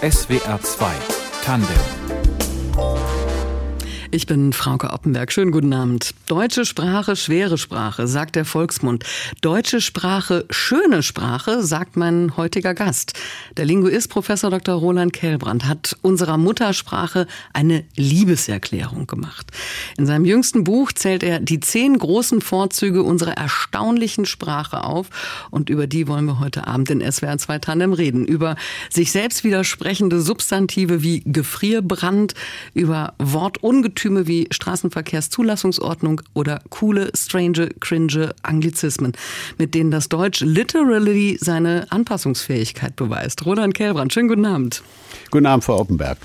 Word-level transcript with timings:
SWR 0.00 0.58
2 0.62 0.94
Tandem 1.44 2.25
ich 4.10 4.26
bin 4.26 4.52
Frauke 4.52 4.92
Oppenberg. 4.92 5.32
Schönen 5.32 5.50
guten 5.50 5.72
Abend. 5.72 6.14
Deutsche 6.26 6.64
Sprache, 6.64 7.16
schwere 7.16 7.58
Sprache, 7.58 8.06
sagt 8.06 8.36
der 8.36 8.44
Volksmund. 8.44 9.04
Deutsche 9.40 9.80
Sprache, 9.80 10.44
schöne 10.50 11.02
Sprache, 11.02 11.62
sagt 11.62 11.96
mein 11.96 12.36
heutiger 12.36 12.74
Gast. 12.74 13.14
Der 13.56 13.64
Linguist 13.64 14.10
Professor 14.10 14.50
Dr. 14.50 14.74
Roland 14.74 15.12
Kellbrand 15.12 15.66
hat 15.66 15.96
unserer 16.02 16.36
Muttersprache 16.38 17.26
eine 17.52 17.84
Liebeserklärung 17.96 19.06
gemacht. 19.06 19.50
In 19.98 20.06
seinem 20.06 20.24
jüngsten 20.24 20.64
Buch 20.64 20.92
zählt 20.92 21.22
er 21.22 21.40
die 21.40 21.60
zehn 21.60 21.98
großen 21.98 22.40
Vorzüge 22.40 23.02
unserer 23.02 23.32
erstaunlichen 23.32 24.26
Sprache 24.26 24.84
auf. 24.84 25.08
Und 25.50 25.70
über 25.70 25.86
die 25.86 26.06
wollen 26.06 26.26
wir 26.26 26.38
heute 26.38 26.66
Abend 26.66 26.90
in 26.90 27.00
SWR 27.00 27.38
2 27.38 27.58
Tandem 27.58 27.92
reden. 27.92 28.24
Über 28.24 28.56
sich 28.90 29.10
selbst 29.10 29.42
widersprechende 29.42 30.20
Substantive 30.20 31.02
wie 31.02 31.22
Gefrierbrand, 31.24 32.34
über 32.74 33.14
Wortungetüm 33.18 33.95
Ungetüme 33.96 34.26
wie 34.26 34.46
Straßenverkehrszulassungsordnung 34.50 36.20
oder 36.34 36.60
coole, 36.68 37.10
strange, 37.14 37.70
cringe 37.80 38.34
Anglizismen, 38.42 39.12
mit 39.56 39.74
denen 39.74 39.90
das 39.90 40.10
Deutsch 40.10 40.40
literally 40.40 41.38
seine 41.40 41.86
Anpassungsfähigkeit 41.88 42.94
beweist. 42.94 43.46
Roland 43.46 43.72
Kellbrand, 43.72 44.12
schönen 44.12 44.28
guten 44.28 44.44
Abend. 44.44 44.82
Guten 45.30 45.46
Abend, 45.46 45.64
Frau 45.64 45.80
Oppenberg. 45.80 46.18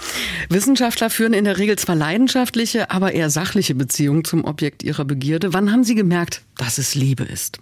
Wissenschaftler 0.50 1.10
führen 1.10 1.32
in 1.32 1.46
der 1.46 1.60
Regel 1.60 1.78
zwar 1.78 1.96
leidenschaftliche, 1.96 2.92
aber 2.92 3.14
eher 3.14 3.30
sachliche 3.30 3.74
Beziehungen 3.74 4.26
zum 4.26 4.44
Objekt 4.44 4.84
ihrer 4.84 5.06
Begierde. 5.06 5.54
Wann 5.54 5.72
haben 5.72 5.86
Sie 5.86 5.96
gemerkt, 5.96 6.42
dass 6.58 6.78
es 6.78 6.94
Liebe 6.94 7.24
ist? 7.24 7.60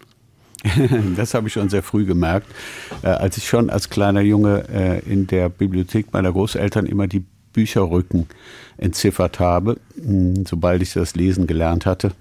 Das 1.15 1.35
habe 1.35 1.47
ich 1.47 1.53
schon 1.53 1.69
sehr 1.69 1.83
früh 1.83 2.05
gemerkt, 2.05 2.47
äh, 3.03 3.09
als 3.09 3.37
ich 3.37 3.47
schon 3.47 3.69
als 3.69 3.89
kleiner 3.89 4.21
Junge 4.21 4.65
äh, 4.73 4.99
in 5.07 5.27
der 5.27 5.49
Bibliothek 5.49 6.11
meiner 6.13 6.31
Großeltern 6.31 6.87
immer 6.87 7.07
die 7.07 7.23
Bücherrücken 7.59 8.27
entziffert 8.77 9.41
habe, 9.41 9.77
hm, 10.01 10.45
sobald 10.45 10.81
ich 10.81 10.93
das 10.93 11.15
Lesen 11.15 11.45
gelernt 11.45 11.85
hatte 11.85 12.13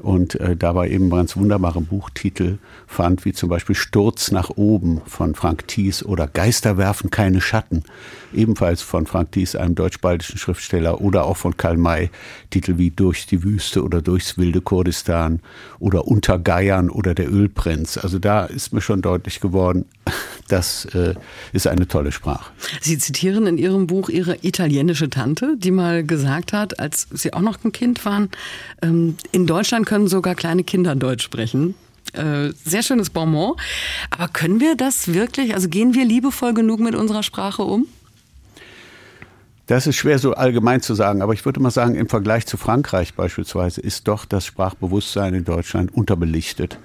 und 0.00 0.34
äh, 0.36 0.56
dabei 0.56 0.90
eben 0.90 1.10
ganz 1.10 1.36
wunderbare 1.36 1.80
Buchtitel 1.80 2.58
fand, 2.86 3.24
wie 3.24 3.32
zum 3.32 3.48
Beispiel 3.48 3.74
Sturz 3.74 4.30
nach 4.30 4.50
oben 4.50 5.00
von 5.06 5.34
Frank 5.34 5.66
Thies 5.68 6.02
oder 6.02 6.26
Geister 6.26 6.76
werfen 6.78 7.10
keine 7.10 7.40
Schatten, 7.40 7.84
ebenfalls 8.32 8.82
von 8.82 9.06
Frank 9.06 9.32
Thies, 9.32 9.56
einem 9.56 9.74
deutsch-baltischen 9.74 10.38
Schriftsteller, 10.38 11.00
oder 11.00 11.24
auch 11.24 11.36
von 11.36 11.56
Karl 11.56 11.76
May, 11.76 12.10
Titel 12.50 12.78
wie 12.78 12.90
Durch 12.90 13.26
die 13.26 13.42
Wüste 13.42 13.82
oder 13.82 14.02
Durchs 14.02 14.38
wilde 14.38 14.60
Kurdistan 14.60 15.40
oder 15.78 16.06
Unter 16.06 16.38
Geiern 16.38 16.90
oder 16.90 17.14
Der 17.14 17.30
Ölprinz. 17.30 17.98
Also 17.98 18.18
da 18.18 18.44
ist 18.44 18.72
mir 18.72 18.80
schon 18.80 19.02
deutlich 19.02 19.40
geworden, 19.40 19.84
das 20.48 20.86
äh, 20.86 21.14
ist 21.52 21.66
eine 21.66 21.88
tolle 21.88 22.12
Sprache. 22.12 22.50
Sie 22.80 22.98
zitieren 22.98 23.46
in 23.46 23.58
Ihrem 23.58 23.86
Buch 23.86 24.08
Ihre 24.08 24.38
italienische 24.42 25.10
Tante, 25.10 25.56
die 25.58 25.70
mal 25.70 26.04
gesagt 26.04 26.52
hat, 26.52 26.78
als 26.78 27.08
Sie 27.10 27.32
auch 27.32 27.40
noch 27.40 27.62
ein 27.64 27.72
Kind 27.72 28.04
waren, 28.04 28.30
ähm, 28.82 29.16
in 29.32 29.46
Deutschland 29.46 29.86
können 29.88 30.06
sogar 30.06 30.34
kleine 30.34 30.64
Kinder 30.64 30.94
Deutsch 30.94 31.24
sprechen. 31.24 31.74
Äh, 32.12 32.50
sehr 32.64 32.82
schönes 32.82 33.08
Bonbon. 33.08 33.56
Aber 34.10 34.28
können 34.28 34.60
wir 34.60 34.76
das 34.76 35.14
wirklich, 35.14 35.54
also 35.54 35.68
gehen 35.68 35.94
wir 35.94 36.04
liebevoll 36.04 36.52
genug 36.52 36.78
mit 36.78 36.94
unserer 36.94 37.22
Sprache 37.22 37.62
um? 37.62 37.86
Das 39.66 39.86
ist 39.86 39.96
schwer 39.96 40.18
so 40.18 40.34
allgemein 40.34 40.82
zu 40.82 40.94
sagen, 40.94 41.22
aber 41.22 41.32
ich 41.32 41.44
würde 41.44 41.60
mal 41.60 41.70
sagen, 41.70 41.94
im 41.94 42.08
Vergleich 42.08 42.46
zu 42.46 42.56
Frankreich 42.56 43.14
beispielsweise 43.14 43.80
ist 43.80 44.08
doch 44.08 44.26
das 44.26 44.44
Sprachbewusstsein 44.44 45.34
in 45.34 45.44
Deutschland 45.44 45.92
unterbelichtet. 45.94 46.78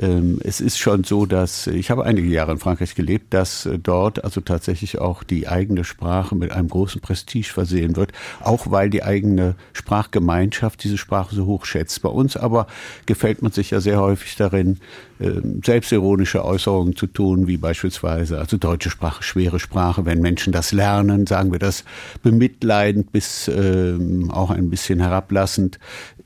Ähm, 0.00 0.40
es 0.42 0.60
ist 0.60 0.78
schon 0.78 1.04
so, 1.04 1.24
dass 1.24 1.68
ich 1.68 1.90
habe 1.90 2.04
einige 2.04 2.26
Jahre 2.26 2.52
in 2.52 2.58
Frankreich 2.58 2.94
gelebt, 2.94 3.32
dass 3.32 3.66
äh, 3.66 3.78
dort 3.78 4.24
also 4.24 4.40
tatsächlich 4.40 4.98
auch 4.98 5.22
die 5.22 5.46
eigene 5.46 5.84
Sprache 5.84 6.34
mit 6.34 6.50
einem 6.50 6.68
großen 6.68 7.00
Prestige 7.00 7.48
versehen 7.48 7.94
wird, 7.94 8.12
auch 8.40 8.70
weil 8.70 8.90
die 8.90 9.04
eigene 9.04 9.54
Sprachgemeinschaft 9.72 10.82
diese 10.82 10.98
Sprache 10.98 11.34
so 11.34 11.46
hoch 11.46 11.64
schätzt. 11.64 12.02
Bei 12.02 12.08
uns 12.08 12.36
aber 12.36 12.66
gefällt 13.06 13.42
man 13.42 13.52
sich 13.52 13.70
ja 13.70 13.80
sehr 13.80 14.00
häufig 14.00 14.34
darin, 14.36 14.78
ähm, 15.20 15.60
selbstironische 15.64 16.44
Äußerungen 16.44 16.96
zu 16.96 17.06
tun, 17.06 17.46
wie 17.46 17.56
beispielsweise, 17.56 18.38
also 18.38 18.56
deutsche 18.56 18.90
Sprache, 18.90 19.22
schwere 19.22 19.60
Sprache. 19.60 20.04
Wenn 20.04 20.20
Menschen 20.20 20.52
das 20.52 20.72
lernen, 20.72 21.26
sagen 21.28 21.52
wir 21.52 21.60
das 21.60 21.84
bemitleidend 22.24 23.12
bis 23.12 23.46
ähm, 23.46 24.30
auch 24.32 24.50
ein 24.50 24.70
bisschen 24.70 24.98
herablassend 24.98 25.78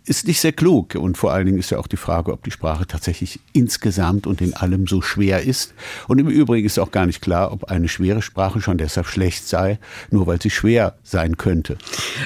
ist 0.09 0.27
nicht 0.27 0.41
sehr 0.41 0.53
klug. 0.53 0.95
Und 0.95 1.19
vor 1.19 1.33
allen 1.33 1.47
Dingen 1.47 1.59
ist 1.59 1.71
ja 1.71 1.79
auch 1.79 1.87
die 1.87 1.97
Frage, 1.97 2.33
ob 2.33 2.43
die 2.45 2.51
Sprache 2.51 2.87
tatsächlich 2.87 3.41
insgesamt 3.53 4.27
und 4.27 4.41
in 4.41 4.55
allem 4.55 4.87
so 4.87 5.03
schwer 5.03 5.43
ist. 5.43 5.75
Und 6.07 6.19
im 6.19 6.29
Übrigen 6.29 6.67
ist 6.67 6.79
auch 6.79 6.91
gar 6.91 7.07
nicht 7.07 7.21
klar, 7.21 7.53
ob 7.53 7.65
eine 7.65 7.89
schwere 7.89 8.23
Sprache 8.23 8.61
schon 8.61 8.79
deshalb 8.79 9.07
schlecht 9.07 9.47
sei, 9.47 9.79
nur 10.11 10.27
weil 10.27 10.41
sie 10.41 10.51
schwer 10.51 10.95
sein 11.03 11.37
könnte. 11.37 11.79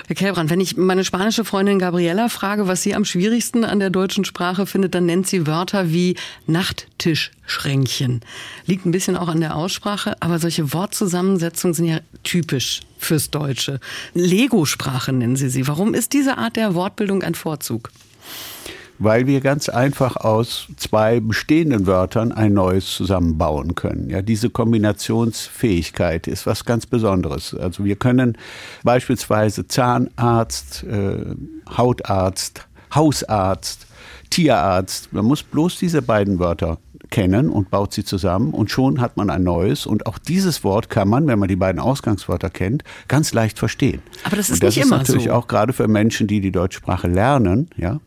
Herr 0.06 0.16
Kellbrand, 0.16 0.50
wenn 0.50 0.60
ich 0.60 0.76
meine 0.76 1.04
spanische 1.04 1.44
Freundin 1.44 1.78
Gabriela 1.78 2.28
frage, 2.28 2.68
was 2.68 2.82
sie 2.82 2.94
am 2.94 3.04
schwierigsten 3.04 3.64
an 3.64 3.80
der 3.80 3.90
deutschen 3.90 4.24
Sprache 4.24 4.66
findet, 4.66 4.94
dann 4.94 5.06
nennt 5.06 5.26
sie 5.26 5.46
Wörter 5.46 5.92
wie 5.92 6.16
Nachttischschränkchen. 7.42 8.20
Liegt 8.66 8.86
ein 8.86 8.92
bisschen 8.92 9.16
auch 9.16 9.28
an 9.28 9.40
der 9.40 9.56
Aussprache, 9.56 10.16
aber 10.20 10.38
solche 10.38 10.72
Wortzusammensetzungen 10.72 11.74
sind 11.74 11.86
ja 11.86 12.00
typisch 12.22 12.80
fürs 12.98 13.30
Deutsche. 13.30 13.80
Lego-Sprache 14.14 15.12
nennen 15.12 15.36
Sie 15.36 15.48
sie. 15.48 15.66
Warum 15.68 15.94
ist 15.94 16.12
diese 16.12 16.38
Art 16.38 16.56
der 16.56 16.74
Wortbildung 16.74 17.22
ein 17.22 17.34
Vorzug? 17.34 17.90
weil 18.98 19.26
wir 19.26 19.40
ganz 19.40 19.68
einfach 19.68 20.14
aus 20.14 20.68
zwei 20.76 21.18
bestehenden 21.18 21.88
Wörtern 21.88 22.30
ein 22.30 22.52
neues 22.52 22.94
zusammenbauen 22.94 23.74
können. 23.74 24.10
Ja, 24.10 24.22
diese 24.22 24.48
Kombinationsfähigkeit 24.48 26.28
ist 26.28 26.46
was 26.46 26.64
ganz 26.64 26.86
Besonderes. 26.86 27.52
Also 27.52 27.84
wir 27.84 27.96
können 27.96 28.38
beispielsweise 28.84 29.66
Zahnarzt, 29.66 30.84
äh, 30.84 31.34
Hautarzt, 31.76 32.68
Hausarzt, 32.94 33.88
Tierarzt, 34.32 35.12
man 35.12 35.24
muss 35.24 35.42
bloß 35.42 35.78
diese 35.78 36.00
beiden 36.00 36.38
Wörter 36.38 36.78
kennen 37.12 37.50
und 37.50 37.70
baut 37.70 37.92
sie 37.92 38.04
zusammen 38.04 38.52
und 38.52 38.70
schon 38.70 39.00
hat 39.00 39.16
man 39.16 39.30
ein 39.30 39.44
neues. 39.44 39.86
Und 39.86 40.06
auch 40.06 40.18
dieses 40.18 40.64
Wort 40.64 40.90
kann 40.90 41.08
man, 41.08 41.28
wenn 41.28 41.38
man 41.38 41.48
die 41.48 41.56
beiden 41.56 41.80
Ausgangswörter 41.80 42.50
kennt, 42.50 42.82
ganz 43.06 43.32
leicht 43.34 43.58
verstehen. 43.58 44.02
Aber 44.24 44.36
das 44.36 44.48
ist 44.48 44.54
und 44.54 44.62
das 44.64 44.74
nicht 44.74 44.84
ist 44.84 44.90
immer 44.90 44.98
natürlich 44.98 45.24
so. 45.24 45.32
auch 45.32 45.46
gerade 45.46 45.72
für 45.72 45.86
Menschen, 45.86 46.26
die 46.26 46.40
die 46.40 46.50
deutsche 46.50 46.78
Sprache 46.78 47.06
lernen, 47.06 47.68
ja, 47.76 48.00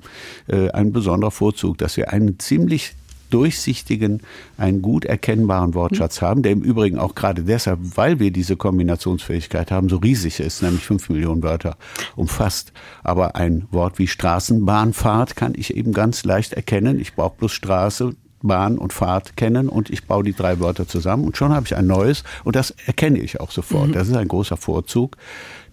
äh, 0.48 0.72
ein 0.72 0.92
besonderer 0.92 1.32
Vorzug, 1.32 1.78
dass 1.78 1.96
wir 1.96 2.12
einen 2.12 2.40
ziemlich 2.40 2.96
durchsichtigen, 3.30 4.22
einen 4.58 4.82
gut 4.82 5.06
erkennbaren 5.06 5.74
Wortschatz 5.74 6.22
haben, 6.22 6.42
der 6.42 6.52
im 6.52 6.62
Übrigen 6.62 6.98
auch 6.98 7.16
gerade 7.16 7.44
deshalb, 7.44 7.80
weil 7.96 8.20
wir 8.20 8.32
diese 8.32 8.56
Kombinationsfähigkeit 8.56 9.72
haben, 9.72 9.90
so 9.90 9.98
riesig 9.98 10.40
ist, 10.40 10.62
nämlich 10.62 10.84
fünf 10.84 11.10
Millionen 11.10 11.44
Wörter 11.44 11.78
umfasst. 12.16 12.72
Aber 13.04 13.36
ein 13.36 13.68
Wort 13.72 14.00
wie 14.00 14.08
Straßenbahnfahrt 14.08 15.36
kann 15.36 15.54
ich 15.56 15.76
eben 15.76 15.92
ganz 15.92 16.24
leicht 16.24 16.54
erkennen. 16.54 17.00
Ich 17.00 17.14
brauche 17.16 17.38
bloß 17.38 17.52
Straße, 17.52 18.16
Bahn 18.48 18.78
und 18.78 18.94
Fahrt 18.94 19.36
kennen 19.36 19.70
und 19.70 19.90
ich 19.90 20.06
baue 20.06 20.24
die 20.24 20.34
drei 20.34 20.60
Wörter 20.60 20.88
zusammen 20.88 21.24
und 21.24 21.38
schon 21.38 21.54
habe 21.54 21.66
ich 21.66 21.76
ein 21.76 21.88
neues 21.88 22.24
und 22.44 22.56
das 22.56 22.72
erkenne 22.86 23.20
ich 23.20 23.40
auch 23.40 23.52
sofort. 23.52 23.90
Mhm. 23.90 23.94
Das 23.94 24.08
ist 24.08 24.16
ein 24.16 24.28
großer 24.28 24.58
Vorzug, 24.58 25.18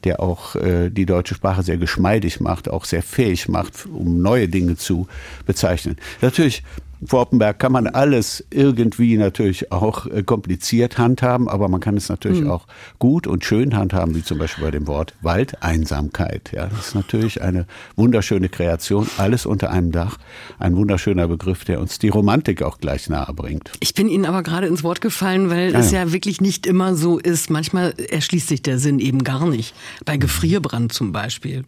der 0.04 0.20
auch 0.20 0.56
äh, 0.56 0.90
die 0.90 1.06
deutsche 1.06 1.34
Sprache 1.34 1.62
sehr 1.62 1.76
geschmeidig 1.76 2.40
macht, 2.40 2.68
auch 2.68 2.84
sehr 2.84 3.02
fähig 3.02 3.48
macht, 3.48 3.86
um 3.86 4.20
neue 4.20 4.48
Dinge 4.48 4.76
zu 4.76 5.06
bezeichnen. 5.46 5.96
Natürlich 6.20 6.62
Vorpenberg 7.04 7.58
kann 7.58 7.72
man 7.72 7.86
alles 7.86 8.44
irgendwie 8.50 9.16
natürlich 9.16 9.72
auch 9.72 10.06
äh, 10.06 10.22
kompliziert 10.22 10.98
handhaben, 10.98 11.48
aber 11.48 11.68
man 11.68 11.80
kann 11.80 11.96
es 11.96 12.08
natürlich 12.08 12.42
mhm. 12.42 12.50
auch 12.50 12.66
gut 12.98 13.26
und 13.26 13.44
schön 13.44 13.76
handhaben, 13.76 14.14
wie 14.14 14.22
zum 14.22 14.38
Beispiel 14.38 14.64
bei 14.64 14.70
dem 14.70 14.86
Wort 14.86 15.14
Waldeinsamkeit. 15.20 16.52
Ja, 16.52 16.66
das 16.66 16.88
ist 16.88 16.94
natürlich 16.94 17.42
eine 17.42 17.66
wunderschöne 17.96 18.48
Kreation, 18.48 19.08
alles 19.18 19.46
unter 19.46 19.70
einem 19.70 19.92
Dach. 19.92 20.18
Ein 20.58 20.76
wunderschöner 20.76 21.28
Begriff, 21.28 21.64
der 21.64 21.80
uns 21.80 21.98
die 21.98 22.08
Romantik 22.08 22.62
auch 22.62 22.78
gleich 22.78 23.08
nahe 23.08 23.32
bringt. 23.34 23.72
Ich 23.80 23.94
bin 23.94 24.08
Ihnen 24.08 24.24
aber 24.24 24.42
gerade 24.42 24.66
ins 24.66 24.82
Wort 24.82 25.00
gefallen, 25.00 25.50
weil 25.50 25.72
ja, 25.72 25.80
es 25.80 25.90
ja 25.90 26.12
wirklich 26.12 26.40
nicht 26.40 26.66
immer 26.66 26.94
so 26.94 27.18
ist. 27.18 27.50
Manchmal 27.50 27.94
erschließt 27.98 28.48
sich 28.48 28.62
der 28.62 28.78
Sinn 28.78 28.98
eben 28.98 29.24
gar 29.24 29.48
nicht. 29.48 29.74
Bei 30.04 30.16
Gefrierbrand 30.16 30.92
zum 30.92 31.12
Beispiel 31.12 31.64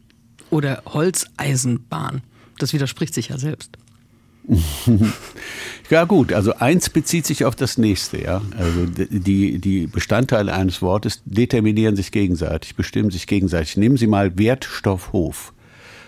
oder 0.50 0.82
Holzeisenbahn. 0.86 2.22
Das 2.58 2.72
widerspricht 2.72 3.14
sich 3.14 3.28
ja 3.28 3.38
selbst. 3.38 3.76
ja 5.90 6.04
gut, 6.04 6.32
also 6.32 6.54
eins 6.54 6.90
bezieht 6.90 7.26
sich 7.26 7.44
auf 7.44 7.56
das 7.56 7.78
nächste, 7.78 8.22
ja. 8.22 8.42
Also 8.56 8.86
die, 8.86 9.58
die 9.58 9.86
Bestandteile 9.86 10.52
eines 10.52 10.82
Wortes 10.82 11.22
determinieren 11.24 11.96
sich 11.96 12.12
gegenseitig, 12.12 12.76
bestimmen 12.76 13.10
sich 13.10 13.26
gegenseitig. 13.26 13.76
Nehmen 13.76 13.96
Sie 13.96 14.06
mal 14.06 14.36
Wertstoffhof 14.38 15.52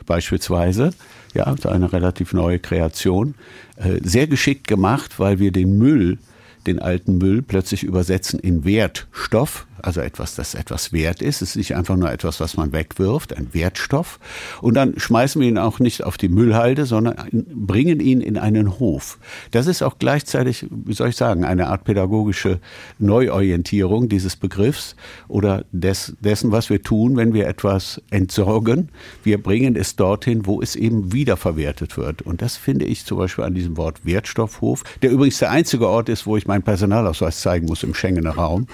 beispielsweise, 0.04 0.90
ja, 1.34 1.44
eine 1.64 1.92
relativ 1.92 2.32
neue 2.32 2.58
Kreation, 2.58 3.34
äh, 3.76 3.98
sehr 4.02 4.26
geschickt 4.26 4.66
gemacht, 4.66 5.18
weil 5.18 5.38
wir 5.38 5.50
den 5.50 5.78
Müll 5.78 6.18
den 6.66 6.78
alten 6.80 7.18
Müll 7.18 7.42
plötzlich 7.42 7.82
übersetzen 7.82 8.40
in 8.40 8.64
Wertstoff, 8.64 9.65
also 9.82 10.00
etwas, 10.00 10.34
das 10.34 10.54
etwas 10.54 10.92
wert 10.92 11.22
ist. 11.22 11.42
Es 11.42 11.50
ist 11.50 11.56
nicht 11.56 11.76
einfach 11.76 11.96
nur 11.96 12.10
etwas, 12.10 12.40
was 12.40 12.56
man 12.56 12.72
wegwirft, 12.72 13.36
ein 13.36 13.52
Wertstoff. 13.52 14.18
Und 14.60 14.74
dann 14.74 14.98
schmeißen 14.98 15.40
wir 15.40 15.48
ihn 15.48 15.58
auch 15.58 15.78
nicht 15.78 16.02
auf 16.04 16.16
die 16.16 16.28
Müllhalde, 16.28 16.86
sondern 16.86 17.16
bringen 17.32 18.00
ihn 18.00 18.20
in 18.20 18.38
einen 18.38 18.78
Hof. 18.78 19.18
Das 19.50 19.66
ist 19.66 19.82
auch 19.82 19.98
gleichzeitig, 19.98 20.66
wie 20.70 20.94
soll 20.94 21.10
ich 21.10 21.16
sagen, 21.16 21.44
eine 21.44 21.68
Art 21.68 21.84
pädagogische 21.84 22.60
Neuorientierung 22.98 24.08
dieses 24.08 24.36
Begriffs 24.36 24.96
oder 25.28 25.64
des, 25.72 26.14
dessen, 26.20 26.52
was 26.52 26.70
wir 26.70 26.82
tun, 26.82 27.16
wenn 27.16 27.34
wir 27.34 27.46
etwas 27.46 28.00
entsorgen. 28.10 28.90
Wir 29.22 29.42
bringen 29.42 29.76
es 29.76 29.96
dorthin, 29.96 30.46
wo 30.46 30.60
es 30.62 30.76
eben 30.76 31.12
wiederverwertet 31.12 31.96
wird. 31.96 32.22
Und 32.22 32.42
das 32.42 32.56
finde 32.56 32.84
ich 32.86 33.04
zum 33.04 33.18
Beispiel 33.18 33.44
an 33.44 33.54
diesem 33.54 33.76
Wort 33.76 34.04
Wertstoffhof, 34.04 34.82
der 35.02 35.10
übrigens 35.10 35.38
der 35.38 35.50
einzige 35.50 35.88
Ort 35.88 36.08
ist, 36.08 36.26
wo 36.26 36.36
ich 36.36 36.46
meinen 36.46 36.62
Personalausweis 36.62 37.40
zeigen 37.40 37.66
muss 37.66 37.82
im 37.82 37.94
Schengener 37.94 38.30
Raum. 38.30 38.66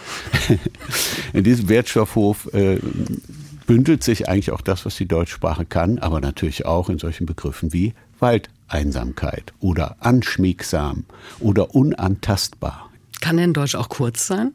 In 1.32 1.44
diesem 1.44 1.68
Wertstoffhof 1.68 2.52
äh, 2.52 2.78
bündelt 3.66 4.02
sich 4.02 4.28
eigentlich 4.28 4.50
auch 4.50 4.60
das, 4.60 4.84
was 4.84 4.96
die 4.96 5.06
Deutschsprache 5.06 5.64
kann, 5.64 5.98
aber 5.98 6.20
natürlich 6.20 6.66
auch 6.66 6.88
in 6.88 6.98
solchen 6.98 7.26
Begriffen 7.26 7.72
wie 7.72 7.94
Waldeinsamkeit 8.18 9.52
oder 9.60 9.96
anschmiegsam 10.00 11.04
oder 11.40 11.74
unantastbar. 11.74 12.90
Kann 13.20 13.36
denn 13.36 13.52
Deutsch 13.52 13.74
auch 13.74 13.88
kurz 13.88 14.26
sein? 14.26 14.52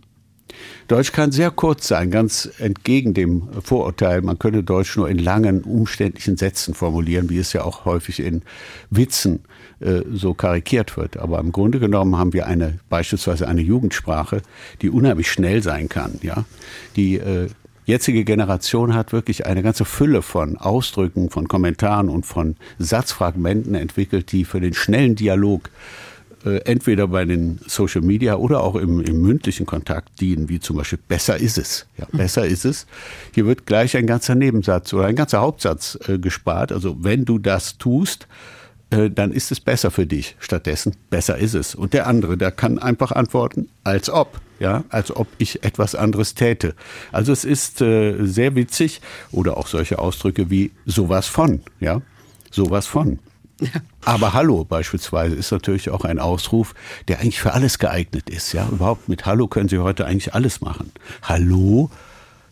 Deutsch 0.87 1.11
kann 1.11 1.33
sehr 1.33 1.51
kurz 1.51 1.89
sein, 1.89 2.11
ganz 2.11 2.49
entgegen 2.59 3.13
dem 3.13 3.49
Vorurteil, 3.61 4.21
man 4.21 4.39
könne 4.39 4.63
Deutsch 4.63 4.95
nur 4.95 5.09
in 5.09 5.19
langen, 5.19 5.63
umständlichen 5.63 6.37
Sätzen 6.37 6.73
formulieren, 6.73 7.29
wie 7.29 7.39
es 7.39 7.51
ja 7.51 7.65
auch 7.65 7.83
häufig 7.83 8.21
in 8.21 8.41
Witzen 8.89 9.41
äh, 9.81 10.01
so 10.13 10.33
karikiert 10.33 10.95
wird. 10.95 11.17
Aber 11.17 11.39
im 11.39 11.51
Grunde 11.51 11.79
genommen 11.79 12.17
haben 12.17 12.31
wir 12.31 12.47
eine, 12.47 12.79
beispielsweise 12.89 13.49
eine 13.49 13.61
Jugendsprache, 13.61 14.41
die 14.81 14.89
unheimlich 14.89 15.29
schnell 15.29 15.61
sein 15.61 15.89
kann, 15.89 16.19
ja. 16.21 16.45
Die 16.95 17.15
äh, 17.17 17.49
jetzige 17.85 18.23
Generation 18.23 18.93
hat 18.93 19.11
wirklich 19.11 19.45
eine 19.45 19.63
ganze 19.63 19.83
Fülle 19.83 20.21
von 20.21 20.57
Ausdrücken, 20.57 21.29
von 21.29 21.49
Kommentaren 21.49 22.07
und 22.07 22.25
von 22.25 22.55
Satzfragmenten 22.79 23.75
entwickelt, 23.75 24.31
die 24.31 24.45
für 24.45 24.61
den 24.61 24.73
schnellen 24.73 25.15
Dialog 25.15 25.69
äh, 26.45 26.57
entweder 26.65 27.07
bei 27.07 27.25
den 27.25 27.59
Social 27.67 28.01
Media 28.01 28.35
oder 28.35 28.61
auch 28.61 28.75
im, 28.75 28.99
im, 29.01 29.21
mündlichen 29.21 29.65
Kontakt 29.65 30.21
dienen, 30.21 30.49
wie 30.49 30.59
zum 30.59 30.77
Beispiel 30.77 30.99
besser 31.07 31.37
ist 31.37 31.57
es. 31.57 31.87
Ja, 31.97 32.07
hm. 32.09 32.17
besser 32.17 32.45
ist 32.45 32.65
es. 32.65 32.85
Hier 33.33 33.45
wird 33.45 33.65
gleich 33.65 33.97
ein 33.97 34.07
ganzer 34.07 34.35
Nebensatz 34.35 34.93
oder 34.93 35.05
ein 35.05 35.15
ganzer 35.15 35.41
Hauptsatz 35.41 35.97
äh, 36.07 36.19
gespart. 36.19 36.71
Also 36.71 36.97
wenn 37.03 37.25
du 37.25 37.39
das 37.39 37.77
tust, 37.77 38.27
äh, 38.89 39.09
dann 39.09 39.31
ist 39.31 39.51
es 39.51 39.59
besser 39.59 39.91
für 39.91 40.05
dich. 40.05 40.35
Stattdessen 40.39 40.95
besser 41.09 41.37
ist 41.37 41.55
es. 41.55 41.75
Und 41.75 41.93
der 41.93 42.07
andere, 42.07 42.37
der 42.37 42.51
kann 42.51 42.79
einfach 42.79 43.11
antworten, 43.11 43.69
als 43.83 44.09
ob. 44.09 44.39
Ja, 44.59 44.85
als 44.89 45.15
ob 45.15 45.27
ich 45.37 45.63
etwas 45.63 45.93
anderes 45.93 46.33
täte. 46.33 46.73
Also 47.11 47.31
es 47.31 47.45
ist 47.45 47.79
äh, 47.79 48.25
sehr 48.25 48.55
witzig 48.55 49.01
oder 49.31 49.55
auch 49.55 49.67
solche 49.67 49.99
Ausdrücke 49.99 50.49
wie 50.49 50.71
sowas 50.87 51.27
von, 51.27 51.61
ja, 51.79 52.01
sowas 52.49 52.87
von. 52.87 53.19
Ja. 53.59 53.81
Aber 54.05 54.33
Hallo 54.33 54.63
beispielsweise 54.63 55.35
ist 55.35 55.51
natürlich 55.51 55.89
auch 55.89 56.05
ein 56.05 56.19
Ausruf, 56.19 56.75
der 57.07 57.19
eigentlich 57.19 57.39
für 57.39 57.53
alles 57.53 57.79
geeignet 57.79 58.29
ist. 58.29 58.53
Ja, 58.53 58.67
überhaupt 58.71 59.09
mit 59.09 59.25
Hallo 59.25 59.47
können 59.47 59.69
Sie 59.69 59.79
heute 59.79 60.05
eigentlich 60.05 60.33
alles 60.33 60.61
machen. 60.61 60.91
Hallo, 61.23 61.89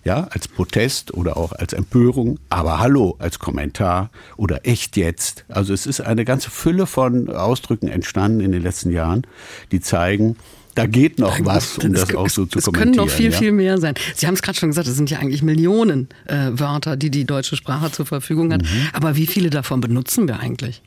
ja, 0.04 0.28
als 0.32 0.48
Protest 0.48 1.14
oder 1.14 1.38
auch 1.38 1.52
als 1.52 1.74
Empörung, 1.74 2.40
aber 2.50 2.80
Hallo 2.80 3.16
als 3.20 3.40
Kommentar 3.40 4.10
oder 4.38 4.66
echt 4.66 4.98
jetzt. 4.98 5.46
Also 5.50 5.74
es 5.74 5.86
ist 5.86 6.02
eine 6.02 6.26
ganze 6.26 6.50
Fülle 6.52 6.86
von 6.86 7.30
Ausdrücken 7.30 7.88
entstanden 7.88 8.40
in 8.40 8.52
den 8.52 8.62
letzten 8.62 8.92
Jahren, 8.92 9.26
die 9.72 9.82
zeigen, 9.82 10.36
da 10.76 10.86
geht 10.86 11.20
noch 11.20 11.40
was, 11.44 11.78
um 11.78 11.94
das, 11.94 12.08
das 12.08 12.16
auch 12.16 12.30
so 12.30 12.46
zu 12.46 12.60
es 12.60 12.66
kommentieren. 12.66 12.90
Es 12.90 12.98
können 12.98 13.08
noch 13.08 13.10
viel, 13.10 13.32
ja? 13.32 13.38
viel 13.38 13.52
mehr 13.54 13.78
sein. 13.78 13.96
Sie 14.14 14.28
haben 14.28 14.34
es 14.34 14.42
gerade 14.42 14.58
schon 14.58 14.70
gesagt, 14.70 14.88
es 14.88 14.96
sind 14.96 15.10
ja 15.10 15.20
eigentlich 15.20 15.42
Millionen 15.42 16.10
äh, 16.26 16.52
Wörter, 16.52 16.98
die 16.98 17.10
die 17.10 17.24
deutsche 17.24 17.56
Sprache 17.56 17.92
zur 17.92 18.06
Verfügung 18.06 18.52
hat. 18.52 18.62
Mhm. 18.62 18.68
Aber 18.92 19.16
wie 19.16 19.26
viele 19.26 19.50
davon 19.50 19.80
benutzen 19.80 20.28
wir 20.28 20.40
eigentlich? 20.40 20.82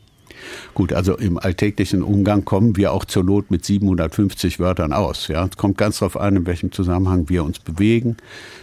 Gut, 0.75 0.93
also 0.93 1.17
im 1.17 1.38
alltäglichen 1.38 2.02
Umgang 2.02 2.44
kommen 2.44 2.76
wir 2.76 2.93
auch 2.93 3.05
zur 3.05 3.25
Not 3.25 3.50
mit 3.50 3.64
750 3.64 4.61
Wörtern 4.61 4.93
aus. 4.93 5.29
Ja, 5.29 5.44
es 5.44 5.56
kommt 5.56 5.79
ganz 5.79 5.99
darauf 5.99 6.17
an, 6.17 6.37
in 6.37 6.46
welchem 6.46 6.73
Zusammenhang 6.73 7.29
wir 7.29 7.44
uns 7.44 7.58
bewegen, 7.58 8.17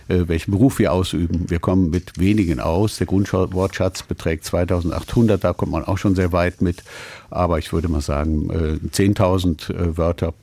äh, 0.07 0.27
welchen 0.27 0.51
Beruf 0.51 0.80
wir 0.80 0.94
ausüben. 0.94 1.50
Wir 1.50 1.60
kommen 1.60 1.89
mit 1.89 2.19
wenigen 2.19 2.60
aus. 2.60 2.98
Der 2.98 3.07
Grundwortschatz 3.07 4.04
beträgt 4.04 4.45
2800, 4.45 5.44
da 5.44 5.54
kommt 5.54 5.72
man 5.72 5.83
auch 5.83 5.98
schon 5.98 6.16
sehr 6.16 6.31
weit 6.31 6.62
mit. 6.62 6.83
Aber 7.30 7.60
ich 7.60 7.74
würde 7.74 7.88
mal 7.89 8.01
sagen, 8.01 8.50
äh, 8.50 8.88
10.000 8.88 9.69
äh, 9.69 9.98
Wörter 9.98 10.33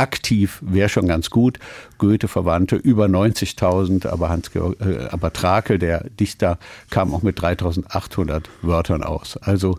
aktiv 0.00 0.58
wäre 0.62 0.88
schon 0.88 1.06
ganz 1.06 1.30
gut. 1.30 1.58
Goethe-Verwandte 1.98 2.76
über 2.76 3.06
90.000, 3.06 4.06
aber, 4.08 4.30
Hans 4.30 4.50
äh, 4.54 5.08
aber 5.10 5.32
Trakel, 5.32 5.78
der 5.78 6.08
Dichter, 6.18 6.58
kam 6.88 7.14
auch 7.14 7.22
mit 7.22 7.38
3.800 7.38 8.44
Wörtern 8.62 9.02
aus. 9.02 9.36
Also 9.36 9.76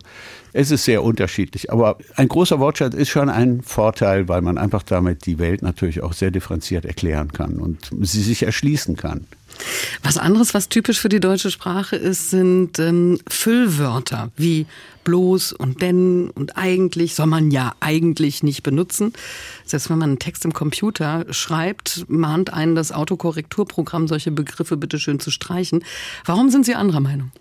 es 0.52 0.70
ist 0.70 0.84
sehr 0.84 1.02
unterschiedlich. 1.02 1.72
Aber 1.72 1.98
ein 2.14 2.28
großer 2.28 2.60
Wortschatz 2.60 2.94
ist 2.94 3.08
schon 3.08 3.28
ein 3.28 3.62
Vorteil, 3.62 4.28
weil 4.28 4.42
man 4.42 4.58
einfach 4.58 4.82
damit 4.82 5.26
die 5.26 5.38
Welt 5.38 5.62
natürlich 5.62 6.02
auch 6.02 6.12
sehr 6.12 6.30
differenziert 6.30 6.84
erklären 6.84 7.32
kann 7.32 7.56
und 7.56 7.90
sie 8.00 8.22
sich 8.22 8.44
erschließen 8.44 8.96
kann. 8.96 9.26
Was 10.02 10.18
anderes, 10.18 10.54
was 10.54 10.68
typisch 10.68 11.00
für 11.00 11.08
die 11.08 11.20
deutsche 11.20 11.50
Sprache 11.50 11.96
ist, 11.96 12.30
sind 12.30 12.78
ähm, 12.78 13.18
Füllwörter 13.28 14.30
wie 14.36 14.66
bloß 15.04 15.52
und 15.52 15.82
denn 15.82 16.30
und 16.30 16.56
eigentlich 16.56 17.14
soll 17.14 17.26
man 17.26 17.50
ja 17.50 17.74
eigentlich 17.80 18.42
nicht 18.42 18.62
benutzen. 18.62 19.12
Selbst 19.64 19.90
wenn 19.90 19.98
man 19.98 20.10
einen 20.10 20.18
Text 20.18 20.44
im 20.44 20.52
Computer 20.52 21.26
schreibt, 21.30 22.04
mahnt 22.08 22.52
einen 22.52 22.74
das 22.74 22.92
Autokorrekturprogramm, 22.92 24.08
solche 24.08 24.30
Begriffe 24.30 24.76
bitteschön 24.76 25.20
zu 25.20 25.30
streichen. 25.30 25.84
Warum 26.24 26.50
sind 26.50 26.66
Sie 26.66 26.74
anderer 26.74 27.00
Meinung? 27.00 27.32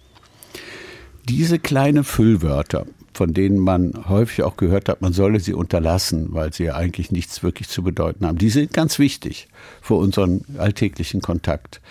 Diese 1.29 1.59
kleine 1.59 2.03
Füllwörter, 2.03 2.85
von 3.21 3.35
denen 3.35 3.59
man 3.59 3.93
häufig 4.09 4.41
auch 4.41 4.57
gehört 4.57 4.89
hat, 4.89 5.03
man 5.03 5.13
solle 5.13 5.39
sie 5.39 5.53
unterlassen, 5.53 6.29
weil 6.31 6.51
sie 6.51 6.63
ja 6.63 6.75
eigentlich 6.75 7.11
nichts 7.11 7.43
wirklich 7.43 7.69
zu 7.69 7.83
bedeuten 7.83 8.25
haben. 8.25 8.39
Die 8.39 8.49
sind 8.49 8.73
ganz 8.73 8.97
wichtig 8.97 9.47
für 9.79 9.93
unseren 9.93 10.43
alltäglichen 10.57 11.21
Kontakt. 11.21 11.81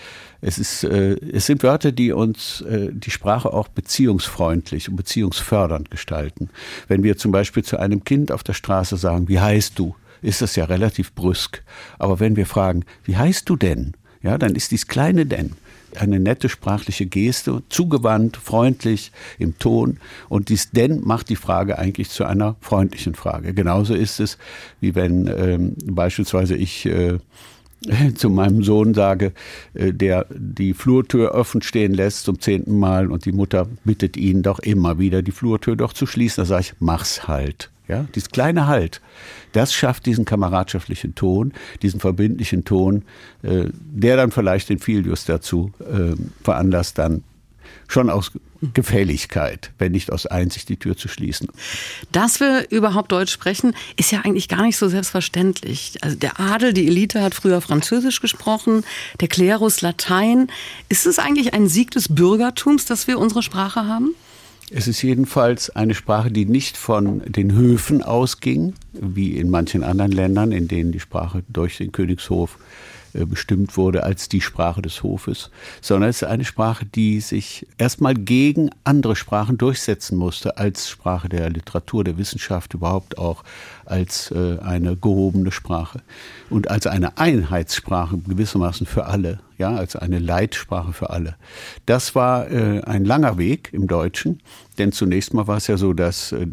Es, 0.41 0.59
ist, 0.59 0.83
äh, 0.83 1.13
es 1.33 1.47
sind 1.47 1.63
Wörter, 1.63 1.93
die 1.93 2.11
uns 2.11 2.63
äh, 2.63 2.89
die 2.91 3.13
Sprache 3.13 3.53
auch 3.53 3.69
beziehungsfreundlich 3.69 4.89
und 4.89 4.97
beziehungsfördernd 4.97 5.89
gestalten. 5.89 6.51
Wenn 6.89 7.05
wir 7.05 7.17
zum 7.17 7.31
Beispiel 7.31 7.63
zu 7.63 7.79
einem 7.79 8.03
Kind 8.03 8.33
auf 8.33 8.43
der 8.43 8.55
Straße 8.55 8.97
sagen, 8.97 9.29
wie 9.29 9.39
heißt 9.39 9.79
du, 9.79 9.95
ist 10.23 10.43
das 10.43 10.57
ja 10.57 10.65
relativ 10.65 11.15
brüsk. 11.15 11.63
Aber 12.01 12.19
wenn 12.19 12.35
wir 12.35 12.47
fragen, 12.47 12.85
wie 13.05 13.17
heißt 13.17 13.49
du 13.49 13.55
denn? 13.55 13.95
Ja, 14.21 14.37
dann 14.37 14.57
ist 14.57 14.73
dies 14.73 14.89
kleine 14.89 15.27
denn 15.27 15.53
eine 15.97 16.21
nette 16.21 16.49
sprachliche 16.49 17.07
Geste, 17.07 17.63
zugewandt, 17.69 18.37
freundlich 18.37 19.13
im 19.39 19.59
Ton. 19.59 19.99
Und 20.29 20.49
dies 20.49 20.71
denn 20.71 21.01
macht 21.03 21.29
die 21.29 21.37
Frage 21.37 21.79
eigentlich 21.79 22.11
zu 22.11 22.25
einer 22.25 22.57
freundlichen 22.61 23.15
Frage. 23.15 23.55
Genauso 23.55 23.95
ist 23.95 24.21
es, 24.21 24.39
wie 24.81 24.95
wenn 24.95 25.27
ähm, 25.27 25.77
beispielsweise 25.85 26.57
ich 26.57 26.87
äh, 26.87 27.19
zu 28.15 28.31
meinem 28.31 28.63
Sohn 28.63 28.95
sage, 28.95 29.33
äh, 29.75 29.93
der 29.93 30.27
die 30.31 30.75
Flurtür 30.75 31.35
offen 31.35 31.63
stehen 31.63 31.95
lässt 31.95 32.25
zum 32.25 32.41
zehnten 32.41 32.79
Mal 32.79 33.11
und 33.11 33.25
die 33.25 33.33
Mutter 33.33 33.67
bittet 33.85 34.17
ihn 34.17 34.43
doch 34.43 34.59
immer 34.59 34.99
wieder, 34.99 35.23
die 35.23 35.33
Flurtür 35.33 35.77
doch 35.77 35.93
zu 35.93 36.07
schließen. 36.07 36.43
Da 36.43 36.47
sage 36.47 36.63
ich, 36.63 36.75
mach's 36.79 37.27
halt. 37.27 37.71
Ja, 37.89 38.07
dieses 38.15 38.31
kleine 38.31 38.69
Halt, 38.69 39.01
das 39.53 39.73
schafft 39.73 40.07
diesen 40.07 40.25
kameradschaftlichen 40.25 41.15
Ton, 41.15 41.53
diesen 41.83 42.01
verbindlichen 42.01 42.65
Ton, 42.65 43.05
äh, 43.43 43.65
der 43.73 44.17
dann 44.17 44.31
vielleicht 44.31 44.69
den 44.69 44.79
Filius 44.79 45.25
dazu 45.25 45.73
äh, 45.81 46.15
veranlasst, 46.43 46.99
dann 46.99 47.25
schon 47.89 48.11
aus 48.11 48.33
Gefälligkeit, 48.75 49.73
wenn 49.79 49.93
nicht 49.93 50.13
aus 50.13 50.27
Einsicht, 50.27 50.69
die 50.69 50.77
Tür 50.77 50.97
zu 50.97 51.09
schließen. 51.09 51.49
Dass 52.13 52.41
wir 52.41 52.71
überhaupt 52.71 53.11
Deutsch 53.11 53.33
sprechen, 53.33 53.75
ist 53.97 54.13
ja 54.13 54.21
eigentlich 54.21 54.49
gar 54.49 54.63
nicht 54.63 54.77
so 54.77 54.89
selbstverständlich. 54.89 55.99
Also 56.03 56.17
der 56.17 56.39
Adel, 56.39 56.73
die 56.75 56.87
Elite 56.87 57.23
hat 57.23 57.35
früher 57.35 57.61
Französisch 57.61 58.21
gesprochen, 58.21 58.85
der 59.21 59.29
Klerus 59.29 59.81
Latein. 59.81 60.49
Ist 60.89 61.07
es 61.07 61.19
eigentlich 61.19 61.55
ein 61.55 61.69
Sieg 61.69 61.91
des 61.93 62.15
Bürgertums, 62.15 62.85
dass 62.85 63.07
wir 63.07 63.19
unsere 63.19 63.43
Sprache 63.43 63.87
haben? 63.87 64.15
Es 64.73 64.87
ist 64.87 65.03
jedenfalls 65.03 65.71
eine 65.71 65.97
Sprache, 65.97 66.31
die 66.31 66.47
nicht 66.47 66.77
von 66.77 67.23
den 67.27 67.53
Höfen 67.53 68.05
ausging, 68.05 68.75
wie 68.93 69.37
in 69.37 69.51
manchen 69.51 69.83
anderen 69.83 70.13
Ländern, 70.13 70.53
in 70.53 70.69
denen 70.69 70.93
die 70.93 71.01
Sprache 71.01 71.43
durch 71.49 71.79
den 71.79 71.91
Königshof 71.91 72.57
äh, 73.13 73.25
bestimmt 73.25 73.77
wurde 73.77 74.05
als 74.05 74.29
die 74.29 74.41
Sprache 74.41 74.81
des 74.81 75.03
Hofes, 75.03 75.51
sondern 75.81 76.11
es 76.11 76.23
ist 76.23 76.29
eine 76.29 76.45
Sprache, 76.45 76.87
die 76.87 77.21
sich 77.21 77.67
erstmal 77.79 78.15
gegen 78.15 78.71
andere 78.85 79.17
Sprachen 79.17 79.59
durchsetzen 79.59 80.17
musste, 80.17 80.57
als 80.57 80.89
Sprache 80.89 81.29
der 81.29 81.51
Literatur, 81.51 82.05
der 82.05 82.19
Wissenschaft, 82.19 82.75
überhaupt 82.75 83.19
auch 83.19 83.43
als 83.91 84.31
äh, 84.31 84.59
eine 84.61 84.97
gehobene 84.97 85.53
Sprache 85.53 86.01
und 86.49 86.71
als 86.71 86.87
eine 86.87 87.19
Einheitssprache 87.19 88.19
gewissermaßen 88.19 88.87
für 88.87 89.07
alle, 89.07 89.41
ja, 89.59 89.75
als 89.75 89.97
eine 89.97 90.19
Leitsprache 90.19 90.93
für 90.93 91.11
alle. 91.11 91.37
Das 91.87 92.15
war 92.15 92.51
äh, 92.51 92.81
ein 92.83 93.05
langer 93.05 93.39
Weg 93.39 93.71
im 93.73 93.87
Deutschen, 93.87 94.41
denn 94.79 94.93
zunächst 94.93 95.35
mal 95.35 95.47
war 95.47 95.59
es 95.59 95.67
ja 95.67 95.77
so, 95.77 95.93
dass 95.93 96.33
äh, 96.33 96.47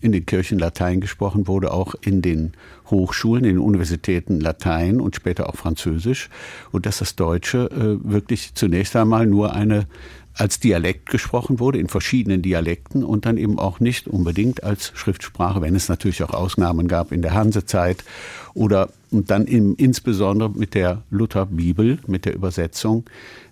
in 0.00 0.12
den 0.12 0.26
Kirchen 0.26 0.58
Latein 0.58 1.00
gesprochen 1.00 1.46
wurde, 1.46 1.72
auch 1.72 1.94
in 2.00 2.22
den 2.22 2.52
Hochschulen, 2.90 3.44
in 3.44 3.56
den 3.56 3.58
Universitäten 3.62 4.40
Latein 4.40 5.00
und 5.00 5.14
später 5.14 5.48
auch 5.48 5.56
Französisch. 5.56 6.30
Und 6.72 6.86
dass 6.86 6.98
das 6.98 7.16
Deutsche 7.16 7.70
äh, 7.70 8.10
wirklich 8.10 8.54
zunächst 8.54 8.96
einmal 8.96 9.26
nur 9.26 9.52
eine 9.54 9.86
als 10.38 10.60
Dialekt 10.60 11.10
gesprochen 11.10 11.58
wurde, 11.58 11.78
in 11.78 11.88
verschiedenen 11.88 12.42
Dialekten 12.42 13.02
und 13.02 13.26
dann 13.26 13.36
eben 13.36 13.58
auch 13.58 13.80
nicht 13.80 14.06
unbedingt 14.06 14.62
als 14.62 14.92
Schriftsprache, 14.94 15.60
wenn 15.60 15.74
es 15.74 15.88
natürlich 15.88 16.22
auch 16.22 16.32
Ausnahmen 16.32 16.86
gab 16.86 17.10
in 17.10 17.22
der 17.22 17.34
Hansezeit 17.34 18.04
oder 18.54 18.90
und 19.10 19.30
dann 19.30 19.46
im, 19.46 19.74
insbesondere 19.76 20.50
mit 20.50 20.74
der 20.74 21.02
Lutherbibel, 21.10 21.98
mit 22.06 22.24
der 22.24 22.34
Übersetzung, 22.34 23.04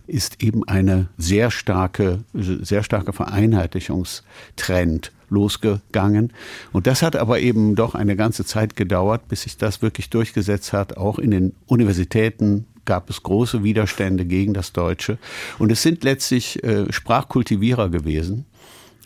ist 0.06 0.42
eben 0.42 0.66
eine 0.68 1.08
sehr 1.18 1.50
starke, 1.50 2.20
sehr 2.32 2.84
starke 2.84 3.12
Vereinheitlichungstrend 3.12 5.10
losgegangen. 5.28 6.32
Und 6.72 6.86
das 6.86 7.02
hat 7.02 7.16
aber 7.16 7.40
eben 7.40 7.74
doch 7.74 7.96
eine 7.96 8.14
ganze 8.14 8.44
Zeit 8.44 8.76
gedauert, 8.76 9.26
bis 9.28 9.42
sich 9.42 9.56
das 9.56 9.82
wirklich 9.82 10.08
durchgesetzt 10.10 10.72
hat, 10.72 10.96
auch 10.96 11.18
in 11.18 11.32
den 11.32 11.52
Universitäten, 11.66 12.66
gab 12.86 13.10
es 13.10 13.22
große 13.22 13.62
Widerstände 13.62 14.24
gegen 14.24 14.54
das 14.54 14.72
Deutsche. 14.72 15.18
Und 15.58 15.70
es 15.70 15.82
sind 15.82 16.02
letztlich 16.04 16.62
äh, 16.64 16.90
Sprachkultivierer 16.90 17.90
gewesen, 17.90 18.46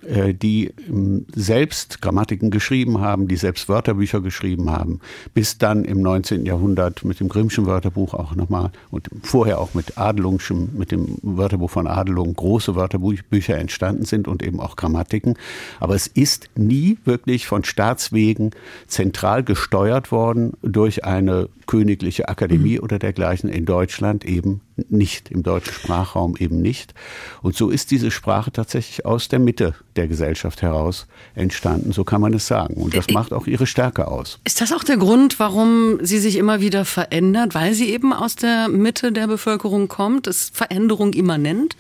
die 0.03 0.73
ähm, 0.89 1.27
selbst 1.35 2.01
Grammatiken 2.01 2.51
geschrieben 2.51 3.01
haben, 3.01 3.29
die 3.29 3.37
selbst 3.37 3.69
Wörterbücher 3.69 4.21
geschrieben 4.21 4.71
haben, 4.71 5.01
bis 5.35 5.59
dann 5.59 5.85
im 5.85 6.01
19. 6.03 6.47
Jahrhundert 6.47 7.05
mit 7.05 7.21
dem 7.21 7.29
Grimmschen 7.29 7.67
Wörterbuch 7.67 8.15
auch 8.15 8.35
nochmal 8.35 8.71
und 8.91 9.09
vorher 9.23 9.61
auch 9.61 9.75
mit 9.75 9.99
Adelungschem, 9.99 10.71
mit 10.75 10.91
dem 10.91 11.19
Wörterbuch 11.23 11.71
von 11.71 11.87
Adelung 11.87 12.35
große 12.35 12.75
Wörterbücher 12.75 13.57
entstanden 13.57 14.05
sind 14.05 14.29
und 14.29 14.43
eben 14.43 14.61
auch 14.61 14.77
Grammatiken. 14.77 15.35
Aber 15.79 15.95
es 15.95 16.07
ist 16.07 16.51
nie 16.57 16.99
wirklich 17.05 17.47
von 17.47 17.65
Staatswegen 17.65 18.51
zentral 18.87 19.43
gesteuert 19.43 20.13
worden 20.13 20.53
durch 20.63 21.05
eine 21.05 21.49
königliche 21.67 22.29
Akademie 22.29 22.79
mhm. 22.79 22.85
oder 22.85 22.99
dergleichen 22.99 23.49
in 23.49 23.65
Deutschland 23.65 24.25
eben 24.25 24.61
nicht, 24.89 25.31
im 25.31 25.43
deutschen 25.43 25.73
Sprachraum 25.73 26.37
eben 26.37 26.61
nicht. 26.61 26.95
Und 27.43 27.57
so 27.57 27.71
ist 27.71 27.91
diese 27.91 28.11
Sprache 28.11 28.53
tatsächlich 28.53 29.05
aus 29.05 29.29
der 29.29 29.39
Mitte 29.39 29.75
der 29.97 30.09
Gesellschaft 30.09 30.63
heraus 30.63 31.07
entstanden, 31.35 31.93
so 31.93 32.05
kann 32.05 32.21
man 32.21 32.33
es 32.35 32.47
sagen. 32.47 32.75
Und 32.75 32.97
das 32.97 33.09
macht 33.11 33.33
auch 33.33 33.47
ihre 33.47 33.67
Stärke 33.67 34.09
aus. 34.09 34.39
Ist 34.45 34.61
das 34.61 34.73
auch 34.73 34.85
der 34.85 34.97
Grund, 34.97 35.39
warum 35.39 35.99
sie 36.03 36.19
sich 36.19 36.37
immer 36.37 36.61
wieder 36.61 36.85
verändert, 36.85 37.55
weil 37.55 37.75
sie 37.75 37.91
eben 37.91 38.13
aus 38.13 38.37
der 38.37 38.69
Mitte 38.69 39.13
der 39.13 39.27
Bevölkerung 39.27 39.89
kommt? 39.89 40.27
Ist 40.27 40.57
Veränderung 40.57 41.13
immanent? 41.13 41.77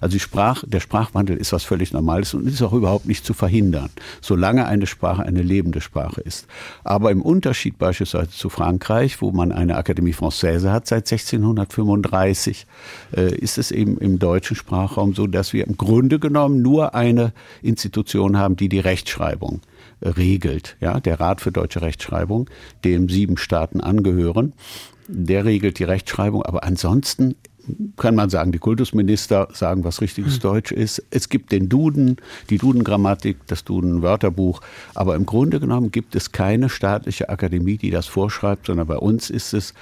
Also 0.00 0.14
die 0.14 0.20
Sprach, 0.20 0.64
der 0.66 0.80
Sprachwandel 0.80 1.36
ist 1.36 1.52
was 1.52 1.64
völlig 1.64 1.92
Normales 1.92 2.34
und 2.34 2.46
ist 2.46 2.62
auch 2.62 2.72
überhaupt 2.72 3.06
nicht 3.06 3.24
zu 3.24 3.34
verhindern, 3.34 3.90
solange 4.20 4.66
eine 4.66 4.86
Sprache 4.86 5.22
eine 5.22 5.42
lebende 5.42 5.80
Sprache 5.80 6.20
ist. 6.20 6.46
Aber 6.84 7.10
im 7.10 7.22
Unterschied 7.22 7.78
beispielsweise 7.78 8.30
zu 8.30 8.48
Frankreich, 8.48 9.20
wo 9.20 9.30
man 9.32 9.52
eine 9.52 9.76
Akademie 9.76 10.14
Française 10.14 10.70
hat 10.70 10.86
seit 10.86 11.10
1635, 11.10 12.66
äh, 13.16 13.34
ist 13.34 13.58
es 13.58 13.70
eben 13.70 13.98
im 13.98 14.18
deutschen 14.18 14.56
Sprachraum 14.56 15.14
so, 15.14 15.26
dass 15.26 15.52
wir 15.52 15.66
im 15.66 15.76
Grunde 15.76 16.18
genommen 16.18 16.62
nur 16.62 16.94
eine 16.94 17.32
Institution 17.62 18.36
haben, 18.36 18.56
die 18.56 18.68
die 18.68 18.80
Rechtschreibung 18.80 19.60
äh, 20.00 20.08
regelt. 20.10 20.76
Ja, 20.80 21.00
der 21.00 21.20
Rat 21.20 21.40
für 21.40 21.52
deutsche 21.52 21.82
Rechtschreibung, 21.82 22.48
dem 22.84 23.08
sieben 23.08 23.36
Staaten 23.36 23.80
angehören. 23.80 24.52
Der 25.08 25.44
regelt 25.44 25.78
die 25.78 25.84
Rechtschreibung, 25.84 26.42
aber 26.42 26.64
ansonsten 26.64 27.34
kann 27.96 28.14
man 28.14 28.30
sagen, 28.30 28.52
die 28.52 28.58
Kultusminister 28.58 29.48
sagen, 29.52 29.84
was 29.84 30.00
richtiges 30.00 30.34
hm. 30.34 30.40
Deutsch 30.40 30.72
ist. 30.72 31.02
Es 31.10 31.28
gibt 31.28 31.52
den 31.52 31.68
Duden, 31.68 32.16
die 32.50 32.58
Duden-Grammatik, 32.58 33.38
das 33.46 33.64
Duden-Wörterbuch. 33.64 34.60
Aber 34.94 35.14
im 35.14 35.26
Grunde 35.26 35.60
genommen 35.60 35.90
gibt 35.90 36.14
es 36.14 36.32
keine 36.32 36.68
staatliche 36.68 37.28
Akademie, 37.28 37.76
die 37.76 37.90
das 37.90 38.06
vorschreibt, 38.06 38.66
sondern 38.66 38.86
bei 38.86 38.96
uns 38.96 39.30
ist 39.30 39.52
es 39.52 39.74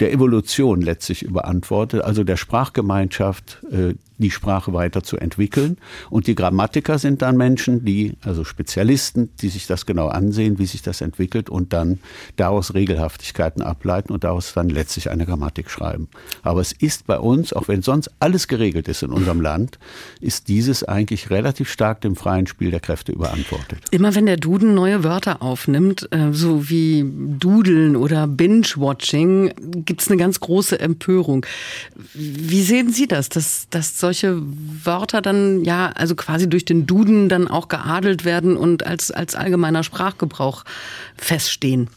der 0.00 0.12
Evolution 0.12 0.80
letztlich 0.80 1.22
überantwortet, 1.22 2.02
also 2.02 2.24
der 2.24 2.36
Sprachgemeinschaft, 2.36 3.62
äh, 3.70 3.94
die 4.22 4.30
Sprache 4.30 4.72
weiterzuentwickeln. 4.72 5.78
Und 6.10 6.26
die 6.26 6.34
Grammatiker 6.34 6.98
sind 6.98 7.22
dann 7.22 7.36
Menschen, 7.36 7.84
die, 7.84 8.14
also 8.22 8.44
Spezialisten, 8.44 9.30
die 9.40 9.48
sich 9.48 9.66
das 9.66 9.86
genau 9.86 10.08
ansehen, 10.08 10.58
wie 10.58 10.66
sich 10.66 10.82
das 10.82 11.00
entwickelt 11.00 11.50
und 11.50 11.72
dann 11.72 11.98
daraus 12.36 12.74
Regelhaftigkeiten 12.74 13.62
ableiten 13.62 14.12
und 14.12 14.24
daraus 14.24 14.52
dann 14.54 14.68
letztlich 14.68 15.10
eine 15.10 15.26
Grammatik 15.26 15.70
schreiben. 15.70 16.08
Aber 16.42 16.60
es 16.60 16.72
ist 16.72 17.06
bei 17.06 17.18
uns, 17.18 17.52
auch 17.52 17.68
wenn 17.68 17.82
sonst 17.82 18.10
alles 18.20 18.48
geregelt 18.48 18.88
ist 18.88 19.02
in 19.02 19.10
unserem 19.10 19.40
Land, 19.40 19.78
ist 20.20 20.48
dieses 20.48 20.84
eigentlich 20.84 21.30
relativ 21.30 21.70
stark 21.70 22.00
dem 22.00 22.16
freien 22.16 22.46
Spiel 22.46 22.70
der 22.70 22.80
Kräfte 22.80 23.12
überantwortet. 23.12 23.78
Immer 23.90 24.14
wenn 24.14 24.26
der 24.26 24.36
Duden 24.36 24.74
neue 24.74 25.04
Wörter 25.04 25.42
aufnimmt, 25.42 26.08
äh, 26.12 26.32
so 26.32 26.68
wie 26.68 27.04
Dudeln 27.04 27.96
oder 27.96 28.26
Binge-Watching, 28.26 29.84
gibt 29.84 30.02
es 30.02 30.08
eine 30.08 30.16
ganz 30.16 30.40
große 30.40 30.78
Empörung. 30.78 31.46
Wie 32.14 32.62
sehen 32.62 32.92
Sie 32.92 33.08
das, 33.08 33.28
dass, 33.28 33.66
dass 33.70 33.98
solche 33.98 34.11
solche 34.12 34.42
Wörter 34.84 35.22
dann 35.22 35.64
ja, 35.64 35.90
also 35.94 36.14
quasi 36.14 36.48
durch 36.48 36.66
den 36.66 36.86
Duden 36.86 37.30
dann 37.30 37.48
auch 37.48 37.68
geadelt 37.68 38.26
werden 38.26 38.58
und 38.58 38.86
als, 38.86 39.10
als 39.10 39.34
allgemeiner 39.34 39.82
Sprachgebrauch 39.82 40.64
feststehen. 41.16 41.88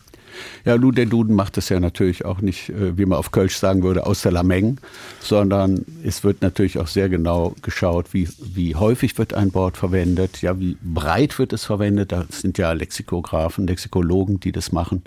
Ja, 0.66 0.78
nun, 0.78 0.96
der 0.96 1.06
Duden 1.06 1.36
macht 1.36 1.58
das 1.58 1.70
ja 1.70 1.80
natürlich 1.80 2.26
auch 2.26 2.42
nicht, 2.42 2.70
äh, 2.70 2.98
wie 2.98 3.06
man 3.06 3.18
auf 3.18 3.32
Kölsch 3.32 3.58
sagen 3.58 3.84
würde, 3.84 4.06
aus 4.06 4.22
der 4.22 4.32
Lameng, 4.32 4.78
sondern 5.20 5.86
es 6.04 6.24
wird 6.24 6.42
natürlich 6.42 6.80
auch 6.80 6.88
sehr 6.88 7.10
genau 7.10 7.56
geschaut, 7.62 8.14
wie, 8.14 8.28
wie 8.40 8.76
häufig 8.76 9.18
wird 9.18 9.34
ein 9.34 9.54
Wort 9.54 9.78
verwendet, 9.78 10.42
ja, 10.42 10.60
wie 10.60 10.78
breit 10.82 11.40
wird 11.40 11.54
es 11.54 11.66
verwendet. 11.66 12.12
Das 12.12 12.42
sind 12.42 12.58
ja 12.58 12.72
Lexikographen, 12.74 13.68
Lexikologen, 13.68 14.40
die 14.40 14.52
das 14.52 14.72
machen. 14.72 15.04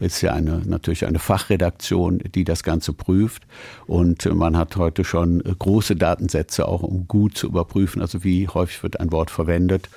Es 0.00 0.16
ist 0.16 0.22
ja 0.22 0.32
eine, 0.32 0.62
natürlich 0.64 1.06
eine 1.06 1.18
Fachredaktion, 1.18 2.20
die 2.34 2.44
das 2.44 2.62
Ganze 2.62 2.92
prüft. 2.92 3.42
Und 3.86 4.32
man 4.34 4.56
hat 4.56 4.76
heute 4.76 5.04
schon 5.04 5.42
große 5.42 5.96
Datensätze 5.96 6.66
auch, 6.68 6.82
um 6.82 7.06
gut 7.08 7.36
zu 7.36 7.46
überprüfen, 7.46 8.02
also 8.02 8.24
wie 8.24 8.48
häufig 8.48 8.82
wird 8.82 9.00
ein 9.00 9.12
Wort 9.12 9.30
verwendet. 9.30 9.88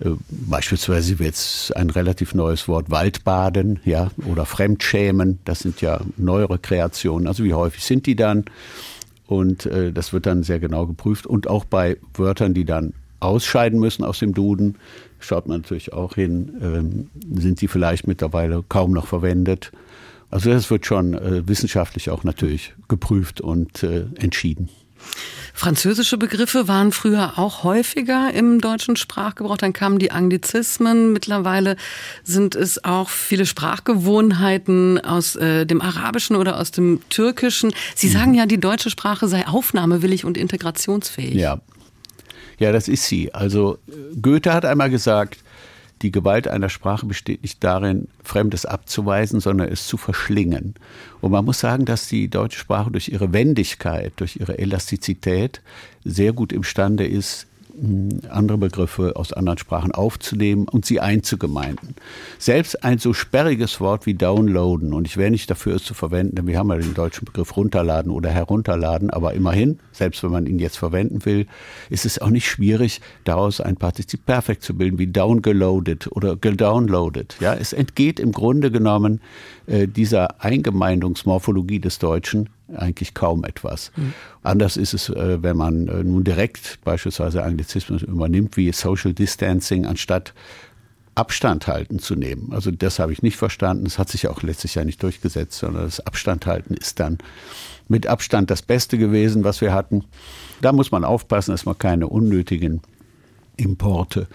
Äh, 0.00 0.10
beispielsweise 0.28 1.16
jetzt 1.18 1.74
ein 1.76 1.90
relativ 1.90 2.34
neues 2.34 2.68
Wort 2.68 2.90
Waldbaden, 2.90 3.80
ja, 3.84 4.10
oder 4.26 4.44
Fremdschämen. 4.44 5.38
Das 5.44 5.60
sind 5.60 5.80
ja 5.80 6.00
neuere 6.16 6.58
Kreationen. 6.58 7.26
Also 7.26 7.44
wie 7.44 7.54
häufig 7.54 7.84
sind 7.84 8.06
die 8.06 8.16
dann? 8.16 8.44
Und 9.26 9.66
äh, 9.66 9.92
das 9.92 10.12
wird 10.12 10.26
dann 10.26 10.42
sehr 10.42 10.60
genau 10.60 10.86
geprüft. 10.86 11.26
Und 11.26 11.48
auch 11.48 11.64
bei 11.64 11.96
Wörtern, 12.14 12.54
die 12.54 12.64
dann 12.64 12.92
ausscheiden 13.20 13.80
müssen 13.80 14.04
aus 14.04 14.18
dem 14.18 14.34
Duden, 14.34 14.76
schaut 15.18 15.48
man 15.48 15.62
natürlich 15.62 15.92
auch 15.92 16.14
hin, 16.14 16.52
ähm, 16.60 17.10
sind 17.40 17.60
die 17.60 17.68
vielleicht 17.68 18.06
mittlerweile 18.06 18.62
kaum 18.68 18.92
noch 18.92 19.06
verwendet. 19.06 19.72
Also 20.30 20.50
das 20.50 20.70
wird 20.70 20.86
schon 20.86 21.14
äh, 21.14 21.48
wissenschaftlich 21.48 22.10
auch 22.10 22.24
natürlich 22.24 22.74
geprüft 22.88 23.40
und 23.40 23.82
äh, 23.82 24.06
entschieden. 24.16 24.68
Französische 25.66 26.16
Begriffe 26.16 26.68
waren 26.68 26.92
früher 26.92 27.40
auch 27.40 27.64
häufiger 27.64 28.32
im 28.32 28.60
deutschen 28.60 28.94
Sprachgebrauch. 28.94 29.56
Dann 29.56 29.72
kamen 29.72 29.98
die 29.98 30.12
Anglizismen. 30.12 31.12
Mittlerweile 31.12 31.74
sind 32.22 32.54
es 32.54 32.84
auch 32.84 33.08
viele 33.08 33.46
Sprachgewohnheiten 33.46 35.00
aus 35.00 35.34
äh, 35.34 35.66
dem 35.66 35.82
Arabischen 35.82 36.36
oder 36.36 36.60
aus 36.60 36.70
dem 36.70 37.00
Türkischen. 37.08 37.74
Sie 37.96 38.06
sagen 38.06 38.34
ja, 38.34 38.46
die 38.46 38.60
deutsche 38.60 38.90
Sprache 38.90 39.26
sei 39.26 39.48
aufnahmewillig 39.48 40.24
und 40.24 40.38
integrationsfähig. 40.38 41.34
Ja. 41.34 41.60
Ja, 42.60 42.70
das 42.70 42.86
ist 42.86 43.02
sie. 43.02 43.34
Also 43.34 43.78
Goethe 44.22 44.52
hat 44.52 44.64
einmal 44.64 44.88
gesagt, 44.88 45.40
die 46.02 46.12
Gewalt 46.12 46.46
einer 46.46 46.68
Sprache 46.68 47.06
besteht 47.06 47.42
nicht 47.42 47.64
darin, 47.64 48.08
Fremdes 48.22 48.66
abzuweisen, 48.66 49.40
sondern 49.40 49.68
es 49.68 49.86
zu 49.86 49.96
verschlingen. 49.96 50.74
Und 51.20 51.32
man 51.32 51.44
muss 51.44 51.60
sagen, 51.60 51.86
dass 51.86 52.08
die 52.08 52.28
deutsche 52.28 52.58
Sprache 52.58 52.90
durch 52.90 53.08
ihre 53.08 53.32
Wendigkeit, 53.32 54.12
durch 54.16 54.36
ihre 54.36 54.58
Elastizität 54.58 55.62
sehr 56.04 56.32
gut 56.32 56.52
imstande 56.52 57.06
ist, 57.06 57.46
andere 58.28 58.58
Begriffe 58.58 59.16
aus 59.16 59.32
anderen 59.32 59.58
Sprachen 59.58 59.92
aufzunehmen 59.92 60.68
und 60.68 60.84
sie 60.86 61.00
einzugemeinden. 61.00 61.94
Selbst 62.38 62.84
ein 62.84 62.98
so 62.98 63.12
sperriges 63.12 63.80
Wort 63.80 64.06
wie 64.06 64.14
downloaden, 64.14 64.92
und 64.92 65.06
ich 65.06 65.16
wäre 65.16 65.30
nicht 65.30 65.50
dafür, 65.50 65.76
es 65.76 65.84
zu 65.84 65.94
verwenden, 65.94 66.36
denn 66.36 66.46
wir 66.46 66.58
haben 66.58 66.70
ja 66.70 66.78
den 66.78 66.94
deutschen 66.94 67.24
Begriff 67.24 67.56
runterladen 67.56 68.10
oder 68.10 68.30
herunterladen, 68.30 69.10
aber 69.10 69.34
immerhin, 69.34 69.78
selbst 69.92 70.22
wenn 70.22 70.30
man 70.30 70.46
ihn 70.46 70.58
jetzt 70.58 70.78
verwenden 70.78 71.24
will, 71.24 71.46
ist 71.90 72.06
es 72.06 72.20
auch 72.20 72.30
nicht 72.30 72.46
schwierig, 72.46 73.00
daraus 73.24 73.60
ein 73.60 73.76
Partizip 73.76 74.24
perfekt 74.26 74.62
zu 74.62 74.74
bilden, 74.74 74.98
wie 74.98 75.06
downgeloadet 75.06 76.08
oder 76.12 76.36
gedownloadet. 76.36 77.36
Ja, 77.40 77.54
es 77.54 77.72
entgeht 77.72 78.20
im 78.20 78.32
Grunde 78.32 78.70
genommen 78.70 79.20
äh, 79.66 79.86
dieser 79.86 80.42
Eingemeindungsmorphologie 80.42 81.80
des 81.80 81.98
Deutschen 81.98 82.48
eigentlich 82.74 83.14
kaum 83.14 83.44
etwas. 83.44 83.92
Mhm. 83.96 84.14
Anders 84.42 84.76
ist 84.76 84.94
es, 84.94 85.08
äh, 85.08 85.42
wenn 85.42 85.56
man 85.56 85.88
äh, 85.88 86.02
nun 86.02 86.24
direkt 86.24 86.78
beispielsweise 86.84 87.42
Anglizismus 87.42 88.02
übernimmt, 88.02 88.56
wie 88.56 88.72
Social 88.72 89.12
Distancing, 89.12 89.86
anstatt 89.86 90.34
Abstand 91.14 91.66
halten 91.66 91.98
zu 91.98 92.14
nehmen. 92.14 92.52
Also 92.52 92.70
das 92.70 92.98
habe 92.98 93.12
ich 93.12 93.22
nicht 93.22 93.36
verstanden. 93.36 93.84
Das 93.84 93.98
hat 93.98 94.10
sich 94.10 94.28
auch 94.28 94.42
letztlich 94.42 94.74
ja 94.74 94.84
nicht 94.84 95.02
durchgesetzt, 95.02 95.58
sondern 95.58 95.84
das 95.84 96.00
Abstand 96.00 96.44
halten 96.44 96.74
ist 96.74 97.00
dann 97.00 97.18
mit 97.88 98.06
Abstand 98.06 98.50
das 98.50 98.62
Beste 98.62 98.98
gewesen, 98.98 99.42
was 99.42 99.60
wir 99.60 99.72
hatten. 99.72 100.04
Da 100.60 100.72
muss 100.72 100.90
man 100.90 101.04
aufpassen, 101.04 101.52
dass 101.52 101.64
man 101.64 101.78
keine 101.78 102.08
unnötigen 102.08 102.82
Importe 103.56 104.26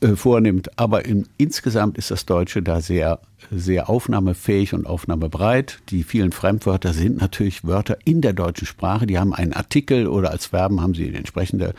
äh, 0.00 0.16
vornimmt. 0.16 0.78
Aber 0.78 1.04
in, 1.04 1.26
insgesamt 1.36 1.98
ist 1.98 2.10
das 2.10 2.26
Deutsche 2.26 2.62
da 2.62 2.80
sehr, 2.80 3.20
sehr 3.50 3.88
aufnahmefähig 3.88 4.74
und 4.74 4.86
aufnahmebreit. 4.86 5.80
Die 5.90 6.02
vielen 6.02 6.32
Fremdwörter 6.32 6.92
sind 6.92 7.20
natürlich 7.20 7.64
Wörter 7.64 7.98
in 8.04 8.20
der 8.20 8.32
deutschen 8.32 8.66
Sprache. 8.66 9.06
Die 9.06 9.18
haben 9.18 9.34
einen 9.34 9.52
Artikel 9.52 10.06
oder 10.06 10.30
als 10.30 10.46
Verben 10.46 10.80
haben 10.80 10.94
sie 10.94 11.14
entsprechende 11.14 11.74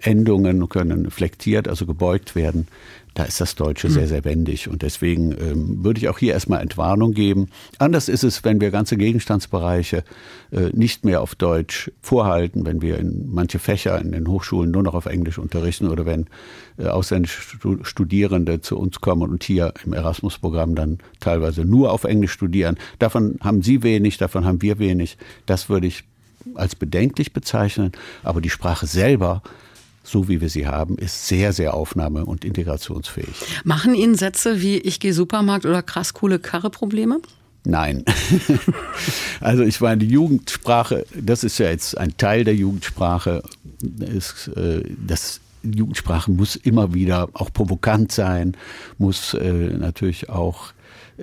Endungen, 0.00 0.68
können 0.68 1.10
flektiert, 1.10 1.68
also 1.68 1.86
gebeugt 1.86 2.34
werden 2.34 2.66
da 3.14 3.24
ist 3.24 3.40
das 3.40 3.54
Deutsche 3.54 3.90
sehr, 3.90 4.06
sehr 4.06 4.24
wendig. 4.24 4.68
Und 4.68 4.82
deswegen 4.82 5.32
ähm, 5.32 5.84
würde 5.84 5.98
ich 5.98 6.08
auch 6.08 6.18
hier 6.18 6.32
erstmal 6.32 6.60
Entwarnung 6.60 7.12
geben. 7.12 7.48
Anders 7.78 8.08
ist 8.08 8.22
es, 8.22 8.44
wenn 8.44 8.60
wir 8.60 8.70
ganze 8.70 8.96
Gegenstandsbereiche 8.96 10.04
äh, 10.52 10.70
nicht 10.72 11.04
mehr 11.04 11.20
auf 11.20 11.34
Deutsch 11.34 11.90
vorhalten, 12.00 12.64
wenn 12.64 12.82
wir 12.82 12.98
in 12.98 13.28
manche 13.30 13.58
Fächer 13.58 14.00
in 14.00 14.12
den 14.12 14.28
Hochschulen 14.28 14.70
nur 14.70 14.82
noch 14.82 14.94
auf 14.94 15.06
Englisch 15.06 15.38
unterrichten 15.38 15.88
oder 15.88 16.06
wenn 16.06 16.26
äh, 16.78 16.86
ausländische 16.86 17.58
Studierende 17.82 18.60
zu 18.60 18.78
uns 18.78 19.00
kommen 19.00 19.30
und 19.30 19.42
hier 19.42 19.74
im 19.84 19.92
Erasmus-Programm 19.92 20.74
dann 20.74 20.98
teilweise 21.18 21.64
nur 21.64 21.92
auf 21.92 22.04
Englisch 22.04 22.32
studieren. 22.32 22.76
Davon 22.98 23.38
haben 23.40 23.62
Sie 23.62 23.82
wenig, 23.82 24.18
davon 24.18 24.44
haben 24.44 24.62
wir 24.62 24.78
wenig. 24.78 25.18
Das 25.46 25.68
würde 25.68 25.88
ich 25.88 26.04
als 26.54 26.74
bedenklich 26.74 27.32
bezeichnen. 27.32 27.92
Aber 28.22 28.40
die 28.40 28.50
Sprache 28.50 28.86
selber 28.86 29.42
so 30.10 30.28
wie 30.28 30.40
wir 30.40 30.48
sie 30.48 30.66
haben, 30.66 30.96
ist 30.96 31.26
sehr, 31.26 31.52
sehr 31.52 31.74
aufnahme- 31.74 32.24
und 32.24 32.44
integrationsfähig. 32.44 33.28
Machen 33.64 33.94
Ihnen 33.94 34.16
Sätze 34.16 34.60
wie 34.60 34.78
ich 34.78 35.00
gehe 35.00 35.14
Supermarkt 35.14 35.66
oder 35.66 35.82
krass 35.82 36.14
coole 36.14 36.38
Karre 36.38 36.70
Probleme? 36.70 37.20
Nein. 37.64 38.04
also 39.40 39.62
ich 39.62 39.80
meine, 39.80 39.98
die 39.98 40.08
Jugendsprache, 40.08 41.04
das 41.14 41.44
ist 41.44 41.58
ja 41.58 41.68
jetzt 41.68 41.96
ein 41.96 42.16
Teil 42.16 42.44
der 42.44 42.54
Jugendsprache. 42.54 43.42
Ist, 44.00 44.48
äh, 44.56 44.82
das 45.06 45.40
Jugendsprache 45.62 46.30
muss 46.30 46.56
immer 46.56 46.94
wieder 46.94 47.28
auch 47.34 47.52
provokant 47.52 48.12
sein, 48.12 48.56
muss 48.98 49.34
äh, 49.34 49.52
natürlich 49.52 50.30
auch 50.30 50.72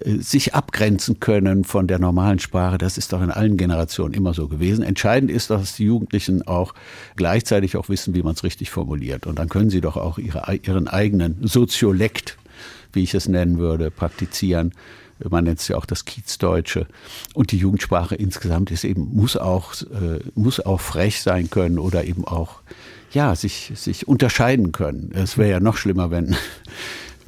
sich 0.05 0.53
abgrenzen 0.53 1.19
können 1.19 1.63
von 1.63 1.87
der 1.87 1.99
normalen 1.99 2.39
Sprache. 2.39 2.77
Das 2.77 2.97
ist 2.97 3.13
doch 3.13 3.21
in 3.21 3.31
allen 3.31 3.57
Generationen 3.57 4.13
immer 4.13 4.33
so 4.33 4.47
gewesen. 4.47 4.83
Entscheidend 4.83 5.31
ist, 5.31 5.49
dass 5.49 5.75
die 5.75 5.85
Jugendlichen 5.85 6.47
auch 6.47 6.73
gleichzeitig 7.15 7.77
auch 7.77 7.89
wissen, 7.89 8.15
wie 8.15 8.23
man 8.23 8.33
es 8.33 8.43
richtig 8.43 8.69
formuliert. 8.69 9.25
Und 9.25 9.39
dann 9.39 9.49
können 9.49 9.69
sie 9.69 9.81
doch 9.81 9.97
auch 9.97 10.17
ihre, 10.17 10.59
ihren 10.63 10.87
eigenen 10.87 11.37
Soziolekt, 11.41 12.37
wie 12.93 13.03
ich 13.03 13.13
es 13.13 13.27
nennen 13.27 13.57
würde, 13.57 13.91
praktizieren. 13.91 14.73
Man 15.27 15.45
nennt 15.45 15.59
es 15.59 15.67
ja 15.67 15.77
auch 15.77 15.85
das 15.85 16.05
Kiezdeutsche. 16.05 16.85
Und 17.33 17.51
die 17.51 17.57
Jugendsprache 17.57 18.15
insgesamt 18.15 18.71
ist 18.71 18.83
eben, 18.83 19.15
muss 19.15 19.35
auch, 19.35 19.73
äh, 19.81 20.19
muss 20.35 20.59
auch 20.59 20.79
frech 20.79 21.21
sein 21.21 21.49
können 21.49 21.79
oder 21.79 22.05
eben 22.05 22.25
auch, 22.25 22.61
ja, 23.11 23.35
sich, 23.35 23.71
sich 23.75 24.07
unterscheiden 24.07 24.71
können. 24.71 25.11
Es 25.13 25.37
wäre 25.37 25.49
ja 25.49 25.59
noch 25.59 25.77
schlimmer, 25.77 26.11
wenn 26.11 26.35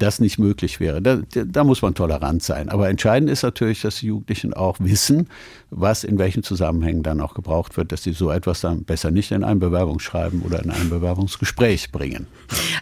das 0.02 0.20
nicht 0.20 0.40
möglich 0.40 0.80
wäre. 0.80 1.02
Da, 1.02 1.20
da, 1.34 1.64
muss 1.64 1.82
man 1.82 1.94
tolerant 1.94 2.42
sein. 2.42 2.70
Aber 2.70 2.90
entscheidend 2.90 3.30
ist 3.30 3.44
natürlich, 3.44 3.82
dass 3.82 4.00
die 4.00 4.08
Jugendlichen 4.08 4.54
auch 4.54 4.78
wissen, 4.80 5.28
was 5.70 6.04
in 6.04 6.18
welchen 6.18 6.44
Zusammenhängen 6.44 7.04
dann 7.04 7.22
auch 7.22 7.34
gebraucht 7.34 7.78
wird, 7.78 7.92
dass 7.92 8.04
sie 8.04 8.14
so 8.14 8.32
etwas 8.32 8.62
dann 8.62 8.84
besser 8.84 9.12
nicht 9.12 9.32
in 9.32 9.44
ein 9.44 9.60
Bewerbungsschreiben 9.60 10.42
oder 10.42 10.64
in 10.64 10.72
ein 10.72 10.90
Bewerbungsgespräch 10.90 11.92
bringen. 11.92 12.28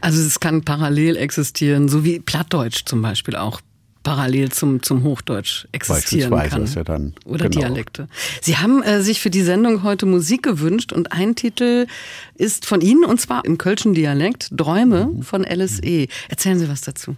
Also 0.02 0.22
es 0.22 0.40
kann 0.40 0.64
parallel 0.64 1.18
existieren, 1.18 1.90
so 1.90 2.04
wie 2.04 2.20
Plattdeutsch 2.20 2.86
zum 2.86 3.02
Beispiel 3.02 3.36
auch 3.36 3.62
parallel 4.08 4.50
zum, 4.54 4.82
zum 4.82 5.04
Hochdeutsch 5.04 5.68
existieren 5.74 6.32
kann. 6.32 6.66
Ja 6.66 6.84
dann, 6.86 7.14
Oder 7.26 7.50
genau. 7.50 7.68
Dialekte. 7.68 8.08
Sie 8.42 8.56
haben 8.56 8.82
äh, 8.82 9.02
sich 9.02 9.20
für 9.20 9.30
die 9.30 9.42
Sendung 9.42 9.84
heute 9.84 10.06
Musik 10.06 10.44
gewünscht 10.44 10.94
und 10.94 11.12
ein 11.12 11.36
Titel 11.36 11.88
ist 12.36 12.66
von 12.66 12.80
Ihnen 12.80 13.04
und 13.04 13.20
zwar 13.20 13.44
im 13.44 13.58
kölschen 13.58 13.94
Dialekt 13.94 14.58
Träume 14.58 15.08
mhm. 15.08 15.24
von 15.24 15.44
LSE. 15.44 16.08
Erzählen 16.30 16.58
Sie 16.58 16.70
was 16.70 16.82
dazu. 16.82 17.18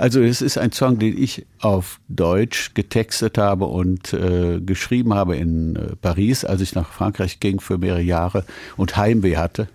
Also 0.00 0.22
es 0.22 0.40
ist 0.40 0.56
ein 0.56 0.72
Song, 0.72 0.98
den 0.98 1.22
ich 1.22 1.44
auf 1.58 2.00
Deutsch 2.08 2.72
getextet 2.72 3.36
habe 3.36 3.66
und 3.66 4.14
äh, 4.14 4.58
geschrieben 4.58 5.12
habe 5.12 5.36
in 5.36 5.76
äh, 5.76 5.94
Paris, 6.00 6.42
als 6.42 6.62
ich 6.62 6.74
nach 6.74 6.90
Frankreich 6.90 7.38
ging 7.38 7.60
für 7.60 7.76
mehrere 7.76 8.00
Jahre 8.00 8.46
und 8.78 8.96
Heimweh 8.96 9.36
hatte. 9.36 9.68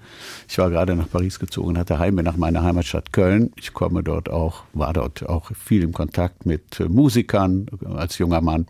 Ich 0.50 0.58
war 0.58 0.72
gerade 0.72 0.96
nach 0.96 1.08
Paris 1.12 1.38
gezogen, 1.38 1.78
hatte 1.78 2.00
Heimweh 2.00 2.24
nach 2.24 2.38
meiner 2.38 2.64
Heimatstadt 2.64 3.14
Köln. 3.14 3.52
Ich 3.56 3.74
komme 3.74 4.02
dort 4.02 4.28
auch, 4.28 4.64
war 4.74 4.94
dort 4.94 5.30
auch 5.30 5.52
viel 5.54 5.84
im 5.84 5.94
Kontakt 5.94 6.48
mit 6.48 6.80
äh, 6.80 6.90
Musikern 6.90 7.68
als 7.94 8.18
junger 8.18 8.42
Mann. 8.42 8.66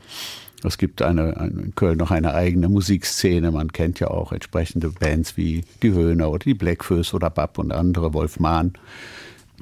Es 0.61 0.77
gibt 0.77 1.01
eine, 1.01 1.31
in 1.53 1.73
Köln 1.73 1.99
noch 1.99 2.11
eine 2.11 2.33
eigene 2.33 2.67
Musikszene. 2.67 3.51
Man 3.51 3.71
kennt 3.71 4.01
ja 4.01 4.09
auch 4.09 4.33
entsprechende 4.33 4.89
Bands 4.89 5.37
wie 5.37 5.63
die 5.81 5.93
Höhner 5.93 6.29
oder 6.31 6.43
die 6.43 6.53
Blackfoes 6.53 7.13
oder 7.13 7.29
Bab 7.29 7.57
und 7.59 7.71
andere, 7.71 8.13
Wolf 8.13 8.41
Mahn. 8.41 8.73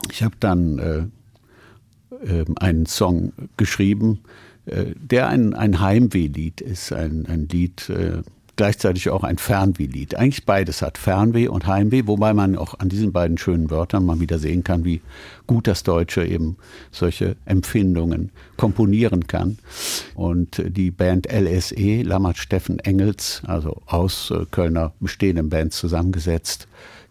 Ich 0.09 0.23
habe 0.23 0.35
dann 0.39 0.79
äh, 0.79 1.03
einen 2.55 2.85
Song 2.85 3.33
geschrieben, 3.57 4.19
äh, 4.65 4.85
der 4.95 5.27
ein, 5.27 5.53
ein 5.53 5.79
Heimwehlied 5.79 6.61
ist, 6.61 6.93
ein, 6.93 7.25
ein 7.27 7.47
Lied, 7.49 7.89
äh, 7.89 8.21
gleichzeitig 8.55 9.09
auch 9.09 9.23
ein 9.23 9.37
Fernwehlied. 9.37 10.15
Eigentlich 10.15 10.45
beides 10.45 10.81
hat 10.81 10.97
Fernweh 10.97 11.47
und 11.47 11.65
Heimweh, 11.65 12.03
wobei 12.05 12.33
man 12.33 12.55
auch 12.55 12.79
an 12.79 12.87
diesen 12.87 13.11
beiden 13.11 13.37
schönen 13.37 13.71
Wörtern 13.71 14.05
mal 14.05 14.19
wieder 14.19 14.37
sehen 14.37 14.63
kann, 14.63 14.85
wie 14.85 15.01
gut 15.47 15.67
das 15.67 15.83
Deutsche 15.83 16.23
eben 16.23 16.57
solche 16.91 17.35
Empfindungen 17.45 18.29
komponieren 18.55 19.25
kann. 19.25 19.57
Und 20.13 20.61
die 20.65 20.91
Band 20.91 21.27
LSE, 21.31 22.03
Lammert 22.03 22.37
Steffen 22.37 22.79
Engels, 22.79 23.41
also 23.45 23.81
aus 23.87 24.31
äh, 24.31 24.45
Kölner 24.51 24.93
bestehenden 24.99 25.49
Bands 25.49 25.77
zusammengesetzt, 25.77 26.67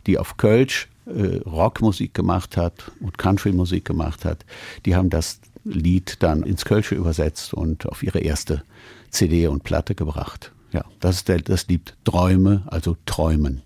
die 0.07 0.19
auf 0.19 0.37
Kölsch 0.37 0.87
äh, 0.87 0.92
Rockmusik 1.07 2.15
gemacht 2.15 2.57
hat 2.57 2.93
und 3.01 3.19
Countrymusik 3.19 3.85
gemacht 3.85 4.25
hat, 4.25 4.45
die 4.87 4.95
haben 4.95 5.11
das 5.11 5.41
Lied 5.65 6.23
dann 6.23 6.43
ins 6.43 6.65
Kölsche 6.65 6.95
übersetzt 6.95 7.55
und 7.55 7.87
auf 7.87 8.03
ihre 8.03 8.21
erste 8.21 8.63
CD 9.11 9.47
und 9.47 9.65
Platte 9.65 9.95
gebracht. 9.95 10.53
Ja, 10.73 10.85
das 11.01 11.17
ist 11.17 11.29
der, 11.29 11.39
das 11.39 11.69
Lied 11.69 11.95
Träume, 12.05 12.63
also 12.67 12.97
Träumen. 13.05 13.63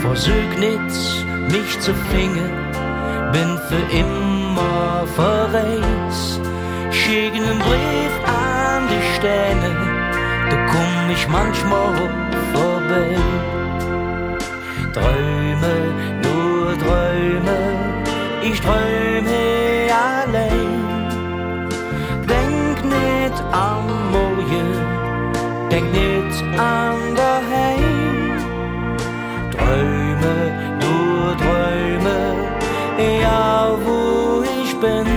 Versuch 0.00 0.58
nicht, 0.58 1.50
mich 1.50 1.80
zu 1.80 1.92
finden, 1.94 2.50
bin 3.32 3.58
für 3.68 3.96
immer 3.96 5.06
verreist. 5.14 6.40
Schick 6.90 7.32
einen 7.32 7.58
Brief 7.58 8.14
an 8.24 8.88
die 8.88 9.16
Sterne, 9.16 9.70
da 10.50 10.66
komm 10.66 11.10
ich 11.10 11.28
manchmal 11.28 11.94
vorbei. 12.52 13.47
Träume, 14.98 15.74
nur 16.24 16.66
Träume, 16.84 17.58
ich 18.42 18.60
träume 18.60 19.40
allein. 20.08 20.72
Denk 22.34 22.78
nicht 22.84 23.38
an 23.52 23.86
morgen, 24.12 24.68
denk 25.70 25.88
nicht 25.92 26.36
an 26.58 26.98
daheim. 27.14 28.38
Träume, 29.54 30.36
nur 30.82 31.24
Träume, 31.42 32.18
ja 33.22 33.76
wo 33.84 33.98
ich 34.62 34.72
bin. 34.80 35.08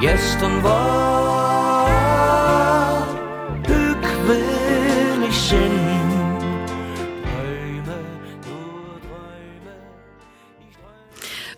Gestern 0.00 0.56
war, 0.62 1.88
Glück 3.64 4.06
will 4.26 5.28
ich 5.28 5.38
sind. 5.38 5.85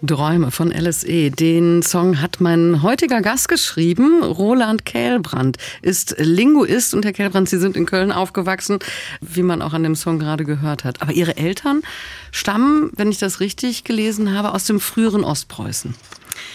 Träume 0.06 0.50
von 0.50 0.70
LSE. 0.70 1.30
Den 1.30 1.82
Song 1.82 2.20
hat 2.20 2.40
mein 2.40 2.82
heutiger 2.82 3.20
Gast 3.20 3.48
geschrieben. 3.48 4.22
Roland 4.22 4.84
Kählbrand 4.84 5.56
ist 5.82 6.14
Linguist 6.18 6.94
und 6.94 7.04
Herr 7.04 7.12
Kählbrand, 7.12 7.48
Sie 7.48 7.58
sind 7.58 7.76
in 7.76 7.86
Köln 7.86 8.12
aufgewachsen, 8.12 8.78
wie 9.20 9.42
man 9.42 9.60
auch 9.62 9.72
an 9.72 9.82
dem 9.82 9.96
Song 9.96 10.18
gerade 10.18 10.44
gehört 10.44 10.84
hat. 10.84 11.02
Aber 11.02 11.12
Ihre 11.12 11.36
Eltern 11.36 11.82
stammen, 12.30 12.90
wenn 12.94 13.10
ich 13.10 13.18
das 13.18 13.40
richtig 13.40 13.84
gelesen 13.84 14.32
habe, 14.32 14.54
aus 14.54 14.64
dem 14.64 14.80
früheren 14.80 15.24
Ostpreußen. 15.24 15.94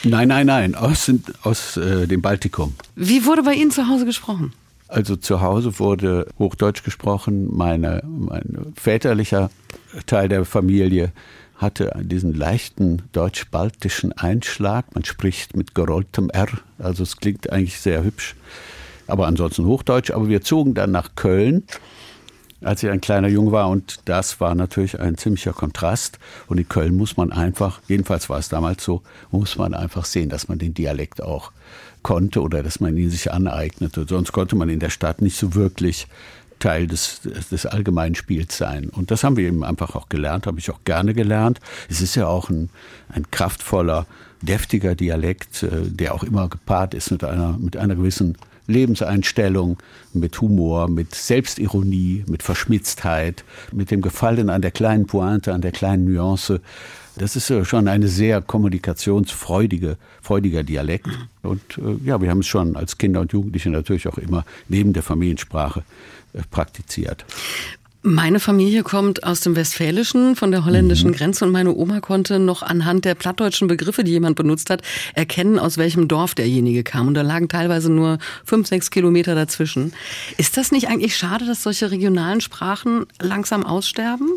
Nein, 0.03 0.29
nein, 0.29 0.47
nein, 0.47 0.75
aus, 0.75 1.11
aus 1.41 1.77
äh, 1.77 2.07
dem 2.07 2.21
Baltikum. 2.21 2.73
Wie 2.95 3.25
wurde 3.25 3.43
bei 3.43 3.53
Ihnen 3.53 3.71
zu 3.71 3.89
Hause 3.89 4.05
gesprochen? 4.05 4.53
Also 4.87 5.15
zu 5.15 5.41
Hause 5.41 5.79
wurde 5.79 6.27
Hochdeutsch 6.39 6.83
gesprochen. 6.83 7.49
Meine, 7.51 8.03
mein 8.05 8.73
väterlicher 8.75 9.49
Teil 10.05 10.29
der 10.29 10.45
Familie 10.45 11.11
hatte 11.63 11.91
diesen 12.03 12.35
leichten 12.35 13.01
deutsch-baltischen 13.13 14.11
Einschlag. 14.11 14.93
Man 14.93 15.03
spricht 15.03 15.55
mit 15.57 15.73
gerolltem 15.73 16.29
R, 16.29 16.49
also 16.77 17.01
es 17.01 17.17
klingt 17.17 17.51
eigentlich 17.51 17.79
sehr 17.79 18.03
hübsch, 18.03 18.35
aber 19.07 19.25
ansonsten 19.25 19.65
Hochdeutsch. 19.65 20.11
Aber 20.11 20.29
wir 20.29 20.41
zogen 20.41 20.75
dann 20.75 20.91
nach 20.91 21.15
Köln, 21.15 21.63
als 22.61 22.83
ich 22.83 22.89
ein 22.89 23.01
kleiner 23.01 23.27
Junge 23.27 23.51
war 23.51 23.69
und 23.69 23.99
das 24.05 24.39
war 24.39 24.55
natürlich 24.55 24.99
ein 24.99 25.17
ziemlicher 25.17 25.53
Kontrast. 25.53 26.19
Und 26.47 26.59
in 26.59 26.69
Köln 26.69 26.95
muss 26.95 27.17
man 27.17 27.31
einfach, 27.31 27.81
jedenfalls 27.87 28.29
war 28.29 28.39
es 28.39 28.49
damals 28.49 28.83
so, 28.83 29.01
muss 29.31 29.57
man 29.57 29.73
einfach 29.73 30.05
sehen, 30.05 30.29
dass 30.29 30.47
man 30.47 30.59
den 30.59 30.73
Dialekt 30.73 31.21
auch 31.21 31.51
konnte 32.03 32.41
oder 32.41 32.61
dass 32.63 32.79
man 32.79 32.95
ihn 32.97 33.09
sich 33.09 33.31
aneignete. 33.31 34.05
Sonst 34.07 34.31
konnte 34.31 34.55
man 34.55 34.69
in 34.69 34.79
der 34.79 34.89
Stadt 34.89 35.21
nicht 35.21 35.37
so 35.37 35.55
wirklich 35.55 36.07
Teil 36.63 36.87
des, 36.87 37.19
des 37.51 37.65
Allgemeinspiels 37.65 38.57
sein. 38.57 38.87
Und 38.87 39.11
das 39.11 39.25
haben 39.25 39.35
wir 39.35 39.45
eben 39.45 39.65
einfach 39.65 39.95
auch 39.95 40.07
gelernt, 40.07 40.47
habe 40.47 40.59
ich 40.59 40.71
auch 40.71 40.79
gerne 40.85 41.13
gelernt. 41.13 41.59
Es 41.89 41.99
ist 41.99 42.15
ja 42.15 42.27
auch 42.27 42.49
ein, 42.49 42.69
ein 43.09 43.29
kraftvoller, 43.31 44.05
deftiger 44.41 44.95
Dialekt, 44.95 45.63
äh, 45.63 45.81
der 45.83 46.13
auch 46.13 46.23
immer 46.23 46.47
gepaart 46.47 46.93
ist 46.93 47.11
mit 47.11 47.25
einer, 47.25 47.57
mit 47.59 47.75
einer 47.75 47.95
gewissen 47.95 48.37
Lebenseinstellung, 48.67 49.77
mit 50.13 50.39
Humor, 50.39 50.87
mit 50.87 51.13
Selbstironie, 51.13 52.23
mit 52.27 52.43
Verschmitztheit, 52.43 53.43
mit 53.73 53.91
dem 53.91 54.01
Gefallen 54.01 54.49
an 54.49 54.61
der 54.61 54.71
kleinen 54.71 55.05
Pointe, 55.05 55.53
an 55.53 55.59
der 55.59 55.73
kleinen 55.73 56.05
Nuance. 56.05 56.61
Das 57.15 57.35
ist 57.35 57.51
schon 57.67 57.87
eine 57.87 58.07
sehr 58.07 58.41
kommunikationsfreudige, 58.41 59.97
freudiger 60.21 60.63
Dialekt. 60.63 61.07
Und 61.43 61.61
äh, 61.77 62.05
ja, 62.05 62.21
wir 62.21 62.29
haben 62.29 62.39
es 62.39 62.47
schon 62.47 62.75
als 62.75 62.97
Kinder 62.97 63.21
und 63.21 63.33
Jugendliche 63.33 63.69
natürlich 63.69 64.07
auch 64.07 64.17
immer 64.17 64.45
neben 64.67 64.93
der 64.93 65.03
Familiensprache 65.03 65.83
äh, 66.33 66.41
praktiziert. 66.49 67.25
Meine 68.05 68.41
Familie 68.41 68.83
kommt 68.83 69.23
aus 69.23 69.39
dem 69.39 69.55
Westfälischen, 69.55 70.35
von 70.35 70.51
der 70.51 70.65
holländischen 70.65 71.11
mhm. 71.11 71.15
Grenze 71.15 71.45
und 71.45 71.53
meine 71.53 71.73
Oma 71.73 72.01
konnte 72.01 72.37
noch 72.37 72.61
anhand 72.61 73.05
der 73.05 73.15
plattdeutschen 73.15 73.69
Begriffe, 73.69 74.03
die 74.03 74.11
jemand 74.11 74.35
benutzt 74.35 74.69
hat, 74.69 74.81
erkennen, 75.13 75.57
aus 75.57 75.77
welchem 75.77 76.09
Dorf 76.09 76.35
derjenige 76.35 76.83
kam. 76.83 77.07
Und 77.07 77.13
da 77.13 77.21
lagen 77.21 77.47
teilweise 77.47 77.89
nur 77.89 78.17
fünf, 78.43 78.67
sechs 78.67 78.91
Kilometer 78.91 79.35
dazwischen. 79.35 79.93
Ist 80.37 80.57
das 80.57 80.73
nicht 80.73 80.89
eigentlich 80.89 81.15
schade, 81.15 81.45
dass 81.45 81.63
solche 81.63 81.91
regionalen 81.91 82.41
Sprachen 82.41 83.05
langsam 83.21 83.65
aussterben? 83.65 84.31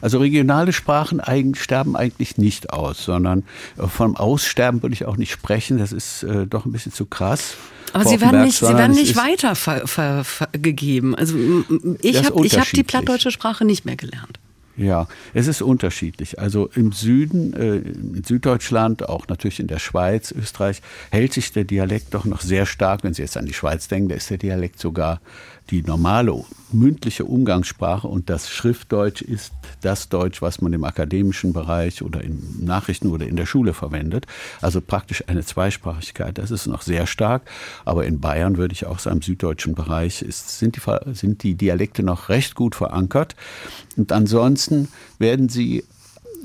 Also 0.00 0.18
regionale 0.18 0.72
Sprachen 0.72 1.20
sterben 1.54 1.96
eigentlich 1.96 2.38
nicht 2.38 2.72
aus, 2.72 3.04
sondern 3.04 3.44
äh, 3.78 3.86
vom 3.86 4.16
Aussterben 4.16 4.82
würde 4.82 4.94
ich 4.94 5.04
auch 5.04 5.16
nicht 5.16 5.30
sprechen. 5.30 5.78
Das 5.78 5.92
ist 5.92 6.22
äh, 6.22 6.46
doch 6.46 6.66
ein 6.66 6.72
bisschen 6.72 6.92
zu 6.92 7.06
krass. 7.06 7.56
Aber 7.92 8.04
sie 8.04 8.20
werden 8.20 8.42
nicht, 8.42 8.58
sie 8.58 8.74
werden 8.74 8.96
nicht 8.96 9.16
weitergegeben. 9.16 11.14
Also 11.14 11.36
ich 12.00 12.24
habe 12.24 12.48
hab 12.48 12.70
die 12.70 12.82
plattdeutsche 12.82 13.30
Sprache 13.30 13.64
nicht 13.64 13.84
mehr 13.84 13.96
gelernt. 13.96 14.40
Ja, 14.76 15.06
es 15.34 15.46
ist 15.46 15.62
unterschiedlich. 15.62 16.40
Also 16.40 16.68
im 16.74 16.90
Süden, 16.90 17.52
äh, 17.52 17.76
in 17.76 18.24
Süddeutschland, 18.24 19.08
auch 19.08 19.28
natürlich 19.28 19.60
in 19.60 19.68
der 19.68 19.78
Schweiz, 19.78 20.32
Österreich, 20.32 20.82
hält 21.12 21.32
sich 21.32 21.52
der 21.52 21.62
Dialekt 21.64 22.12
doch 22.12 22.24
noch 22.24 22.40
sehr 22.40 22.66
stark. 22.66 23.04
Wenn 23.04 23.14
Sie 23.14 23.22
jetzt 23.22 23.36
an 23.36 23.46
die 23.46 23.54
Schweiz 23.54 23.86
denken, 23.86 24.08
da 24.08 24.16
ist 24.16 24.30
der 24.30 24.38
Dialekt 24.38 24.80
sogar 24.80 25.20
die 25.70 25.82
normale 25.82 26.44
mündliche 26.72 27.24
Umgangssprache 27.24 28.06
und 28.06 28.28
das 28.28 28.50
Schriftdeutsch 28.50 29.22
ist 29.22 29.52
das 29.80 30.08
Deutsch, 30.08 30.42
was 30.42 30.60
man 30.60 30.72
im 30.72 30.84
akademischen 30.84 31.52
Bereich 31.52 32.02
oder 32.02 32.22
in 32.22 32.64
Nachrichten 32.64 33.08
oder 33.08 33.26
in 33.26 33.36
der 33.36 33.46
Schule 33.46 33.72
verwendet. 33.72 34.26
Also 34.60 34.80
praktisch 34.80 35.24
eine 35.28 35.44
Zweisprachigkeit. 35.44 36.36
Das 36.38 36.50
ist 36.50 36.66
noch 36.66 36.82
sehr 36.82 37.06
stark. 37.06 37.42
Aber 37.84 38.04
in 38.04 38.20
Bayern 38.20 38.56
würde 38.56 38.72
ich 38.72 38.86
auch 38.86 38.98
sagen, 38.98 39.16
im 39.16 39.22
süddeutschen 39.22 39.74
Bereich 39.74 40.22
ist, 40.22 40.58
sind, 40.58 40.76
die, 40.76 41.14
sind 41.14 41.42
die 41.42 41.54
Dialekte 41.54 42.02
noch 42.02 42.28
recht 42.28 42.54
gut 42.54 42.74
verankert. 42.74 43.36
Und 43.96 44.12
ansonsten 44.12 44.88
werden 45.18 45.48
sie 45.48 45.84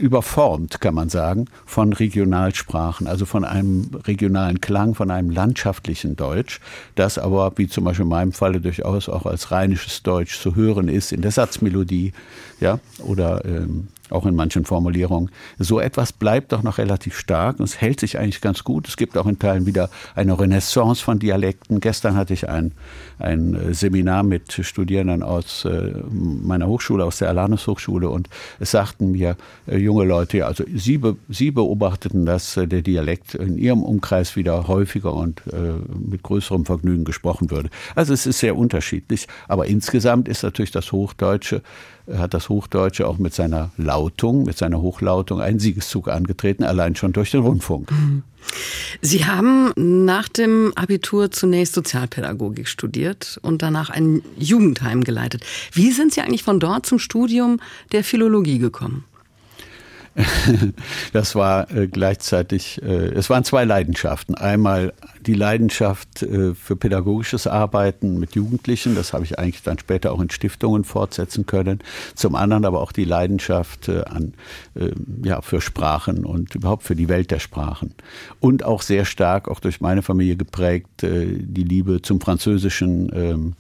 überformt, 0.02 0.82
kann 0.82 0.94
man 0.94 1.10
sagen, 1.10 1.46
von 1.66 1.94
Regionalsprachen, 1.94 3.08
also 3.08 3.26
von 3.26 3.46
einem 3.46 3.90
regionalen 4.06 4.62
Klang, 4.62 4.96
von 4.96 5.12
einem 5.12 5.30
landschaftlichen 5.30 6.16
Deutsch, 6.16 6.60
das 6.96 7.18
aber, 7.18 7.52
wie 7.56 7.68
zum 7.68 7.84
Beispiel 7.84 8.04
in 8.04 8.10
meinem 8.10 8.32
Falle, 8.32 8.62
durchaus 8.62 9.10
auch 9.10 9.26
als 9.26 9.52
rheinisches 9.52 10.04
Deutsch 10.04 10.40
zu 10.40 10.56
hören 10.56 10.88
ist 10.88 11.12
in 11.12 11.22
der 11.22 11.32
Satzmelodie, 11.32 12.14
ja, 12.60 12.80
oder 13.00 13.46
ähm, 13.46 13.88
auch 14.12 14.26
in 14.26 14.36
manchen 14.36 14.66
Formulierungen. 14.66 15.32
So 15.58 15.80
etwas 15.80 16.14
bleibt 16.14 16.52
doch 16.52 16.64
noch 16.64 16.78
relativ 16.78 17.18
stark 17.18 17.60
und 17.60 17.66
es 17.66 17.82
hält 17.82 18.00
sich 18.00 18.18
eigentlich 18.18 18.42
ganz 18.42 18.64
gut. 18.64 18.88
Es 18.88 18.98
gibt 18.98 19.18
auch 19.18 19.28
in 19.28 19.40
Teilen 19.40 19.66
wieder 19.66 19.90
eine 20.16 20.40
Renaissance 20.40 21.04
von 21.04 21.20
Dialekten. 21.20 21.80
Gestern 21.80 22.16
hatte 22.16 22.34
ich 22.34 22.50
ein, 22.50 22.74
ein 23.20 23.56
äh, 23.56 23.74
Seminar 23.74 24.24
mit 24.24 24.54
Studierenden 24.54 25.24
aus 25.24 25.66
äh, 25.66 25.94
meiner 26.10 26.68
Hochschule, 26.68 27.04
aus 27.06 27.20
der 27.20 27.30
Alanus 27.30 27.68
Hochschule 27.68 28.10
und 28.10 28.30
es 28.60 28.72
sagten 28.72 29.12
mir 29.12 29.36
äh, 29.68 29.78
junge 29.78 30.06
Leute, 30.06 30.46
also 30.46 30.64
sie, 30.74 30.98
be, 30.98 31.18
sie 31.30 31.52
beobachteten, 31.52 32.26
dass 32.26 32.54
der 32.56 32.82
Dialekt 32.82 33.36
in 33.36 33.58
ihrem 33.58 33.84
Umkreis 33.84 34.36
wieder 34.36 34.68
häufiger 34.68 35.14
und 35.14 35.42
mit 35.88 36.24
größerem 36.24 36.66
Vergnügen 36.66 37.04
gesprochen 37.04 37.52
würde. 37.52 37.70
Also 37.96 38.14
es 38.14 38.26
ist 38.26 38.40
sehr 38.40 38.56
unterschiedlich, 38.56 39.28
aber 39.48 39.66
insgesamt 39.68 40.28
ist 40.28 40.44
natürlich 40.44 40.72
das 40.72 40.92
Hochdeutsche 40.92 41.62
hat 42.18 42.34
das 42.34 42.50
Hochdeutsche 42.50 43.08
auch 43.08 43.18
mit 43.18 43.34
seiner 43.34 43.72
Lautung, 43.78 44.44
mit 44.44 44.58
seiner 44.58 44.82
Hochlautung 44.82 45.42
einen 45.42 45.60
Siegeszug 45.60 46.08
angetreten, 46.08 46.64
allein 46.64 46.96
schon 46.96 47.14
durch 47.14 47.32
den 47.32 47.42
Rundfunk. 47.42 47.92
Mhm. 47.92 48.24
Sie 49.02 49.26
haben 49.26 49.72
nach 49.76 50.30
dem 50.30 50.72
Abitur 50.76 51.32
zunächst 51.32 51.74
Sozialpädagogik 51.74 52.68
studiert 52.68 53.38
und 53.42 53.62
danach 53.62 53.90
ein 53.90 54.22
Jugendheim 54.38 55.04
geleitet. 55.04 55.46
Wie 55.74 55.92
sind 55.92 56.14
Sie 56.14 56.22
eigentlich 56.22 56.44
von 56.44 56.60
dort 56.60 56.86
zum 56.86 57.00
Studium 57.00 57.60
der 57.92 58.04
Philologie 58.04 58.58
gekommen? 58.58 59.04
das 61.14 61.36
war 61.36 61.72
äh, 61.72 61.88
gleichzeitig, 61.88 62.82
äh, 62.82 63.08
es 63.14 63.30
waren 63.30 63.44
zwei 63.44 63.64
Leidenschaften. 63.64 64.36
Einmal 64.36 64.94
die 65.26 65.34
Leidenschaft 65.34 66.24
äh, 66.24 66.54
für 66.56 66.76
pädagogisches 66.76 67.48
Arbeiten 67.48 68.20
mit 68.20 68.36
Jugendlichen, 68.36 68.96
das 68.96 69.14
habe 69.14 69.24
ich 69.24 69.40
eigentlich 69.40 69.64
dann 69.64 69.80
später 69.80 70.12
auch 70.12 70.22
in 70.22 70.30
Stiftungen 70.30 70.84
fortsetzen 70.84 71.46
können. 71.46 71.80
Zum 72.16 72.36
anderen 72.36 72.66
aber 72.66 72.82
auch 72.82 72.92
die 72.92 73.06
Leidenschaft 73.06 73.90
an, 73.90 74.34
ja, 75.24 75.42
für 75.42 75.62
Sprachen 75.62 76.26
und 76.26 76.56
überhaupt 76.56 76.84
für 76.84 76.96
die 76.96 77.10
Welt 77.10 77.32
der 77.32 77.40
Sprachen. 77.40 77.94
Und 78.40 78.64
auch 78.64 78.82
sehr 78.82 79.06
stark, 79.06 79.48
auch 79.48 79.60
durch 79.60 79.82
meine 79.82 80.02
Familie 80.02 80.36
geprägt, 80.36 80.88
die 81.02 81.64
Liebe 81.64 82.02
zum 82.02 82.22
Französischen. 82.22 83.12
Ähm, 83.14 83.54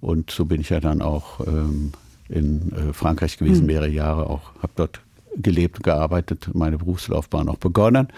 und 0.00 0.30
so 0.30 0.44
bin 0.44 0.60
ich 0.60 0.70
ja 0.70 0.80
dann 0.80 1.02
auch 1.02 1.40
ähm, 1.46 1.92
in 2.28 2.72
Frankreich 2.92 3.38
gewesen, 3.38 3.60
hm. 3.60 3.66
mehrere 3.66 3.88
Jahre 3.88 4.28
auch, 4.28 4.52
habe 4.62 4.72
dort 4.76 5.00
gelebt, 5.36 5.82
gearbeitet, 5.82 6.50
meine 6.54 6.78
Berufslaufbahn 6.78 7.48
auch 7.48 7.56
begonnen. 7.56 8.08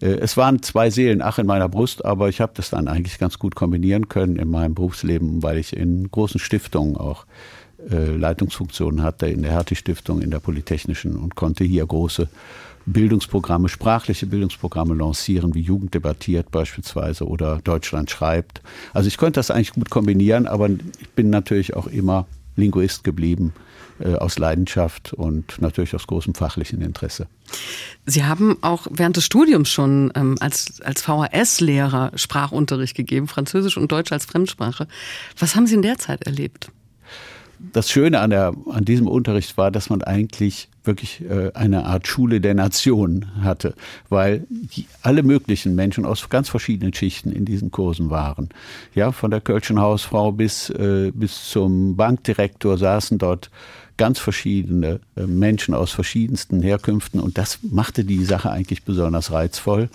Äh, 0.00 0.06
es 0.06 0.36
waren 0.36 0.62
zwei 0.62 0.90
Seelen, 0.90 1.22
ach 1.22 1.38
in 1.38 1.46
meiner 1.46 1.68
Brust, 1.68 2.04
aber 2.04 2.28
ich 2.28 2.40
habe 2.40 2.52
das 2.54 2.70
dann 2.70 2.88
eigentlich 2.88 3.18
ganz 3.18 3.38
gut 3.38 3.54
kombinieren 3.54 4.08
können 4.08 4.36
in 4.36 4.48
meinem 4.48 4.74
Berufsleben, 4.74 5.42
weil 5.42 5.58
ich 5.58 5.76
in 5.76 6.10
großen 6.10 6.40
Stiftungen 6.40 6.96
auch 6.96 7.26
äh, 7.90 8.16
Leitungsfunktionen 8.16 9.02
hatte, 9.02 9.26
in 9.28 9.42
der 9.42 9.52
Hertie-Stiftung, 9.52 10.20
in 10.20 10.30
der 10.30 10.40
Polytechnischen 10.40 11.16
und 11.16 11.34
konnte 11.34 11.64
hier 11.64 11.86
große 11.86 12.28
Bildungsprogramme, 12.86 13.68
sprachliche 13.68 14.26
Bildungsprogramme 14.26 14.94
lancieren, 14.94 15.54
wie 15.54 15.60
Jugend 15.60 15.92
debattiert 15.92 16.50
beispielsweise 16.50 17.26
oder 17.26 17.60
Deutschland 17.62 18.10
schreibt. 18.10 18.62
Also 18.94 19.08
ich 19.08 19.18
konnte 19.18 19.38
das 19.38 19.50
eigentlich 19.50 19.72
gut 19.72 19.90
kombinieren, 19.90 20.46
aber 20.46 20.70
ich 20.70 21.08
bin 21.10 21.28
natürlich 21.28 21.76
auch 21.76 21.86
immer 21.86 22.26
Linguist 22.56 23.04
geblieben 23.04 23.52
aus 24.04 24.38
Leidenschaft 24.38 25.12
und 25.12 25.60
natürlich 25.60 25.94
aus 25.94 26.06
großem 26.06 26.34
fachlichen 26.34 26.80
Interesse. 26.80 27.26
Sie 28.06 28.24
haben 28.24 28.58
auch 28.62 28.86
während 28.90 29.16
des 29.16 29.24
Studiums 29.24 29.70
schon 29.70 30.12
ähm, 30.14 30.36
als, 30.40 30.80
als 30.82 31.02
VHS-Lehrer 31.02 32.12
Sprachunterricht 32.14 32.96
gegeben, 32.96 33.28
Französisch 33.28 33.76
und 33.76 33.90
Deutsch 33.90 34.12
als 34.12 34.24
Fremdsprache. 34.24 34.88
Was 35.38 35.56
haben 35.56 35.66
Sie 35.66 35.74
in 35.74 35.82
der 35.82 35.98
Zeit 35.98 36.24
erlebt? 36.24 36.70
Das 37.72 37.90
Schöne 37.90 38.20
an, 38.20 38.30
der, 38.30 38.54
an 38.70 38.84
diesem 38.84 39.08
Unterricht 39.08 39.56
war, 39.56 39.72
dass 39.72 39.90
man 39.90 40.02
eigentlich 40.02 40.68
wirklich 40.84 41.22
äh, 41.28 41.52
eine 41.54 41.86
Art 41.86 42.06
Schule 42.06 42.40
der 42.40 42.54
Nation 42.54 43.26
hatte, 43.42 43.74
weil 44.08 44.46
die, 44.48 44.86
alle 45.02 45.24
möglichen 45.24 45.74
Menschen 45.74 46.04
aus 46.04 46.28
ganz 46.28 46.48
verschiedenen 46.48 46.94
Schichten 46.94 47.32
in 47.32 47.44
diesen 47.44 47.70
Kursen 47.72 48.10
waren. 48.10 48.48
Ja, 48.94 49.10
von 49.10 49.30
der 49.30 49.40
Kölschen 49.40 49.80
Hausfrau 49.80 50.30
bis, 50.32 50.70
äh, 50.70 51.10
bis 51.12 51.50
zum 51.50 51.96
Bankdirektor 51.96 52.78
saßen 52.78 53.18
dort 53.18 53.50
ganz 53.98 54.18
verschiedene 54.18 55.00
äh, 55.16 55.26
Menschen 55.26 55.74
aus 55.74 55.92
verschiedensten 55.92 56.62
Herkünften. 56.62 57.20
Und 57.20 57.36
das 57.36 57.58
machte 57.62 58.04
die 58.04 58.24
Sache 58.24 58.50
eigentlich 58.50 58.84
besonders 58.84 59.30
reizvoll, 59.30 59.90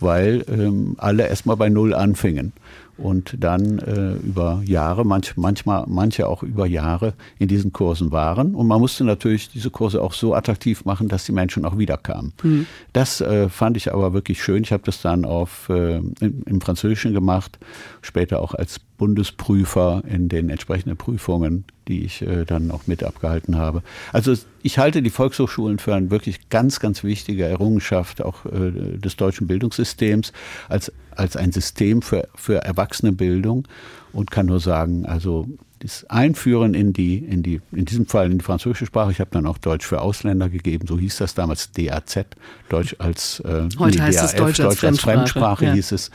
weil 0.00 0.44
ähm, 0.48 0.94
alle 0.96 1.28
erstmal 1.28 1.56
bei 1.56 1.68
Null 1.68 1.92
anfingen 1.92 2.54
und 2.98 3.36
dann 3.38 3.78
äh, 3.78 4.14
über 4.26 4.60
Jahre, 4.64 5.04
manch, 5.04 5.36
manchmal 5.36 5.84
manche 5.86 6.28
auch 6.28 6.42
über 6.42 6.66
Jahre 6.66 7.14
in 7.38 7.48
diesen 7.48 7.72
Kursen 7.72 8.12
waren. 8.12 8.54
Und 8.54 8.66
man 8.66 8.80
musste 8.80 9.04
natürlich 9.04 9.48
diese 9.48 9.70
Kurse 9.70 10.02
auch 10.02 10.12
so 10.12 10.34
attraktiv 10.34 10.84
machen, 10.84 11.08
dass 11.08 11.24
die 11.24 11.32
Menschen 11.32 11.64
auch 11.64 11.78
wiederkamen. 11.78 12.32
Mhm. 12.42 12.66
Das 12.92 13.20
äh, 13.20 13.48
fand 13.48 13.76
ich 13.76 13.92
aber 13.92 14.12
wirklich 14.12 14.42
schön. 14.42 14.62
Ich 14.64 14.72
habe 14.72 14.82
das 14.84 15.00
dann 15.00 15.24
auf, 15.24 15.68
äh, 15.68 15.98
im, 15.98 16.42
im 16.44 16.60
Französischen 16.60 17.14
gemacht, 17.14 17.58
später 18.02 18.40
auch 18.40 18.54
als 18.54 18.80
Bundesprüfer 18.98 20.02
in 20.06 20.28
den 20.28 20.50
entsprechenden 20.50 20.96
Prüfungen, 20.96 21.64
die 21.86 22.04
ich 22.04 22.20
äh, 22.20 22.44
dann 22.44 22.70
auch 22.70 22.86
mit 22.86 23.04
abgehalten 23.04 23.56
habe. 23.56 23.82
Also 24.12 24.34
ich 24.62 24.78
halte 24.78 25.02
die 25.02 25.10
Volkshochschulen 25.10 25.78
für 25.78 25.94
eine 25.94 26.10
wirklich 26.10 26.48
ganz, 26.50 26.80
ganz 26.80 27.04
wichtige 27.04 27.44
Errungenschaft 27.44 28.20
auch 28.20 28.44
äh, 28.44 28.98
des 28.98 29.16
deutschen 29.16 29.46
Bildungssystems 29.46 30.32
als, 30.68 30.92
als 31.18 31.36
ein 31.36 31.52
System 31.52 32.02
für, 32.02 32.28
für 32.34 32.58
Erwachsenenbildung 32.64 33.66
und 34.12 34.30
kann 34.30 34.46
nur 34.46 34.60
sagen, 34.60 35.06
also 35.06 35.46
das 35.80 36.04
Einführen 36.08 36.74
in 36.74 36.92
die, 36.92 37.18
in 37.18 37.42
die, 37.42 37.60
in 37.72 37.84
diesem 37.84 38.06
Fall 38.06 38.30
in 38.30 38.38
die 38.38 38.44
französische 38.44 38.86
Sprache. 38.86 39.12
Ich 39.12 39.20
habe 39.20 39.30
dann 39.32 39.46
auch 39.46 39.58
Deutsch 39.58 39.86
für 39.86 40.00
Ausländer 40.00 40.48
gegeben, 40.48 40.86
so 40.88 40.98
hieß 40.98 41.18
das 41.18 41.34
damals 41.34 41.70
DAZ, 41.72 42.26
Deutsch 42.68 42.96
als 42.98 43.40
äh, 43.40 43.68
Heute 43.78 43.98
nee, 43.98 44.02
heißt 44.02 44.18
DAF, 44.18 44.24
es 44.24 44.34
Deutsch, 44.34 44.60
als, 44.60 44.74
Deutsch 44.74 44.84
als 44.84 45.00
Fremdsprache, 45.00 45.66
ja. 45.66 45.72
hieß 45.74 45.92
es. 45.92 46.10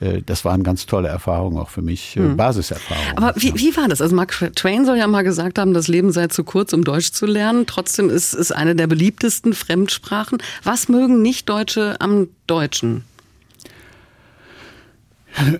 Äh, 0.00 0.22
das 0.24 0.44
waren 0.44 0.62
ganz 0.62 0.86
tolle 0.86 1.08
Erfahrungen 1.08 1.58
auch 1.58 1.70
für 1.70 1.82
mich, 1.82 2.16
hm. 2.16 2.36
Basiserfahrungen. 2.36 3.18
Aber 3.18 3.40
wie, 3.40 3.54
wie 3.54 3.76
war 3.76 3.88
das? 3.88 4.00
Also 4.00 4.16
Mark 4.16 4.32
Twain 4.56 4.84
soll 4.84 4.96
ja 4.96 5.06
mal 5.06 5.22
gesagt 5.22 5.58
haben, 5.58 5.74
das 5.74 5.88
Leben 5.88 6.10
sei 6.10 6.26
zu 6.28 6.42
kurz, 6.44 6.72
um 6.72 6.82
Deutsch 6.82 7.12
zu 7.12 7.26
lernen. 7.26 7.66
Trotzdem 7.66 8.10
ist 8.10 8.34
es 8.34 8.50
eine 8.50 8.74
der 8.74 8.86
beliebtesten 8.86 9.52
Fremdsprachen. 9.52 10.38
Was 10.64 10.88
mögen 10.88 11.22
Nicht-Deutsche 11.22 12.00
am 12.00 12.28
Deutschen? 12.46 13.04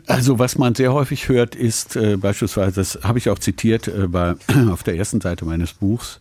Also 0.07 0.39
was 0.39 0.57
man 0.57 0.75
sehr 0.75 0.93
häufig 0.93 1.29
hört, 1.29 1.55
ist 1.55 1.97
äh, 1.97 2.17
beispielsweise, 2.17 2.77
das 2.77 3.01
habe 3.03 3.19
ich 3.19 3.29
auch 3.29 3.39
zitiert 3.39 3.89
äh, 3.89 4.07
bei, 4.07 4.37
auf 4.71 4.83
der 4.83 4.97
ersten 4.97 5.21
Seite 5.21 5.45
meines 5.45 5.73
Buchs, 5.73 6.21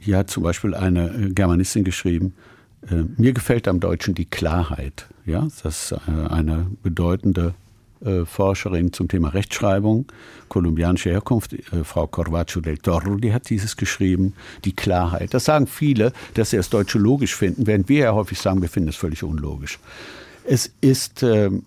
hier 0.00 0.18
hat 0.18 0.30
zum 0.30 0.42
Beispiel 0.42 0.74
eine 0.74 1.08
äh, 1.08 1.30
Germanistin 1.30 1.84
geschrieben, 1.84 2.34
äh, 2.90 3.04
mir 3.16 3.32
gefällt 3.32 3.68
am 3.68 3.80
Deutschen 3.80 4.14
die 4.14 4.26
Klarheit. 4.26 5.06
Ja, 5.26 5.46
das 5.62 5.92
ist 5.92 5.92
äh, 5.92 6.28
eine 6.28 6.66
bedeutende 6.82 7.54
äh, 8.04 8.24
Forscherin 8.24 8.92
zum 8.92 9.08
Thema 9.08 9.28
Rechtschreibung, 9.28 10.06
kolumbianische 10.48 11.10
Herkunft, 11.10 11.56
Frau 11.84 12.06
Corvacho 12.06 12.60
del 12.60 12.78
Toro, 12.78 13.16
die 13.16 13.32
hat 13.32 13.48
dieses 13.48 13.76
geschrieben, 13.76 14.34
die 14.64 14.74
Klarheit. 14.74 15.32
Das 15.32 15.46
sagen 15.46 15.66
viele, 15.66 16.12
dass 16.34 16.50
sie 16.50 16.56
das 16.56 16.68
Deutsche 16.70 16.98
logisch 16.98 17.34
finden, 17.34 17.66
während 17.66 17.88
wir 17.88 17.98
ja 18.00 18.14
häufig 18.14 18.38
sagen, 18.38 18.60
wir 18.60 18.68
finden 18.68 18.90
es 18.90 18.96
völlig 18.96 19.22
unlogisch. 19.22 19.78
Es 20.46 20.70
ist 20.82 21.22
ähm, 21.22 21.64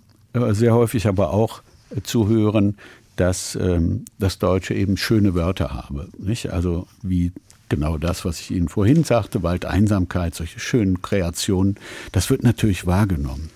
sehr 0.54 0.73
häufig 0.73 1.08
aber 1.08 1.32
auch 1.32 1.62
zu 2.04 2.28
hören, 2.28 2.78
dass 3.15 3.56
ähm, 3.56 4.06
das 4.19 4.39
Deutsche 4.39 4.73
eben 4.73 4.97
schöne 4.97 5.34
Wörter 5.34 5.73
habe. 5.73 6.10
Nicht? 6.17 6.52
Also 6.52 6.88
wie 7.02 7.32
genau 7.69 7.97
das, 7.97 8.26
was 8.26 8.39
ich 8.39 8.52
Ihnen 8.52 8.69
vorhin 8.69 9.04
sagte, 9.04 9.43
Waldeinsamkeit, 9.43 10.36
solche 10.36 10.60
schönen 10.60 11.02
Kreationen, 11.02 11.76
das 12.12 12.30
wird 12.30 12.43
natürlich 12.43 12.86
wahrgenommen. 12.86 13.50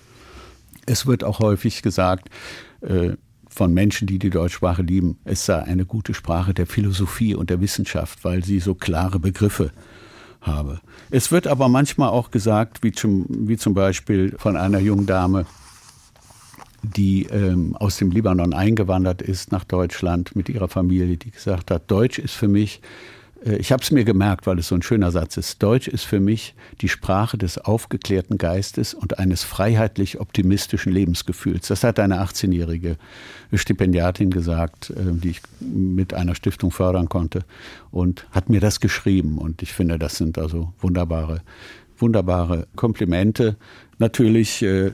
Es 0.84 1.06
wird 1.06 1.24
auch 1.24 1.38
häufig 1.38 1.82
gesagt, 1.82 2.28
äh, 2.80 3.12
von 3.48 3.74
Menschen, 3.74 4.06
die 4.06 4.18
die 4.18 4.30
Deutschsprache 4.30 4.82
lieben, 4.82 5.18
es 5.24 5.44
sei 5.44 5.62
eine 5.62 5.84
gute 5.84 6.14
Sprache 6.14 6.54
der 6.54 6.66
Philosophie 6.66 7.34
und 7.34 7.50
der 7.50 7.60
Wissenschaft, 7.60 8.24
weil 8.24 8.42
sie 8.44 8.60
so 8.60 8.74
klare 8.74 9.18
Begriffe 9.18 9.72
habe. 10.40 10.80
Es 11.10 11.30
wird 11.30 11.46
aber 11.46 11.68
manchmal 11.68 12.08
auch 12.08 12.30
gesagt, 12.30 12.82
wie 12.82 12.92
zum, 12.92 13.26
wie 13.28 13.58
zum 13.58 13.74
Beispiel 13.74 14.34
von 14.38 14.56
einer 14.56 14.80
jungen 14.80 15.06
Dame, 15.06 15.46
die 16.82 17.24
ähm, 17.26 17.76
aus 17.76 17.96
dem 17.96 18.10
Libanon 18.10 18.52
eingewandert 18.52 19.22
ist 19.22 19.52
nach 19.52 19.64
Deutschland 19.64 20.34
mit 20.34 20.48
ihrer 20.48 20.68
Familie, 20.68 21.16
die 21.16 21.30
gesagt 21.30 21.70
hat, 21.70 21.90
Deutsch 21.90 22.18
ist 22.18 22.34
für 22.34 22.48
mich, 22.48 22.80
äh, 23.44 23.56
ich 23.56 23.70
habe 23.70 23.82
es 23.82 23.92
mir 23.92 24.04
gemerkt, 24.04 24.46
weil 24.46 24.58
es 24.58 24.68
so 24.68 24.74
ein 24.74 24.82
schöner 24.82 25.12
Satz 25.12 25.36
ist, 25.36 25.62
Deutsch 25.62 25.86
ist 25.86 26.02
für 26.02 26.18
mich 26.18 26.54
die 26.80 26.88
Sprache 26.88 27.38
des 27.38 27.58
aufgeklärten 27.58 28.36
Geistes 28.36 28.94
und 28.94 29.20
eines 29.20 29.44
freiheitlich 29.44 30.20
optimistischen 30.20 30.92
Lebensgefühls. 30.92 31.68
Das 31.68 31.84
hat 31.84 32.00
eine 32.00 32.20
18-jährige 32.20 32.96
Stipendiatin 33.54 34.30
gesagt, 34.30 34.90
äh, 34.90 34.94
die 35.12 35.30
ich 35.30 35.40
mit 35.60 36.14
einer 36.14 36.34
Stiftung 36.34 36.72
fördern 36.72 37.08
konnte 37.08 37.44
und 37.92 38.26
hat 38.32 38.50
mir 38.50 38.60
das 38.60 38.80
geschrieben. 38.80 39.38
Und 39.38 39.62
ich 39.62 39.72
finde, 39.72 40.00
das 40.00 40.16
sind 40.16 40.36
also 40.36 40.72
wunderbare, 40.80 41.42
wunderbare 41.96 42.66
Komplimente. 42.74 43.56
Natürlich 43.98 44.62
äh, 44.62 44.92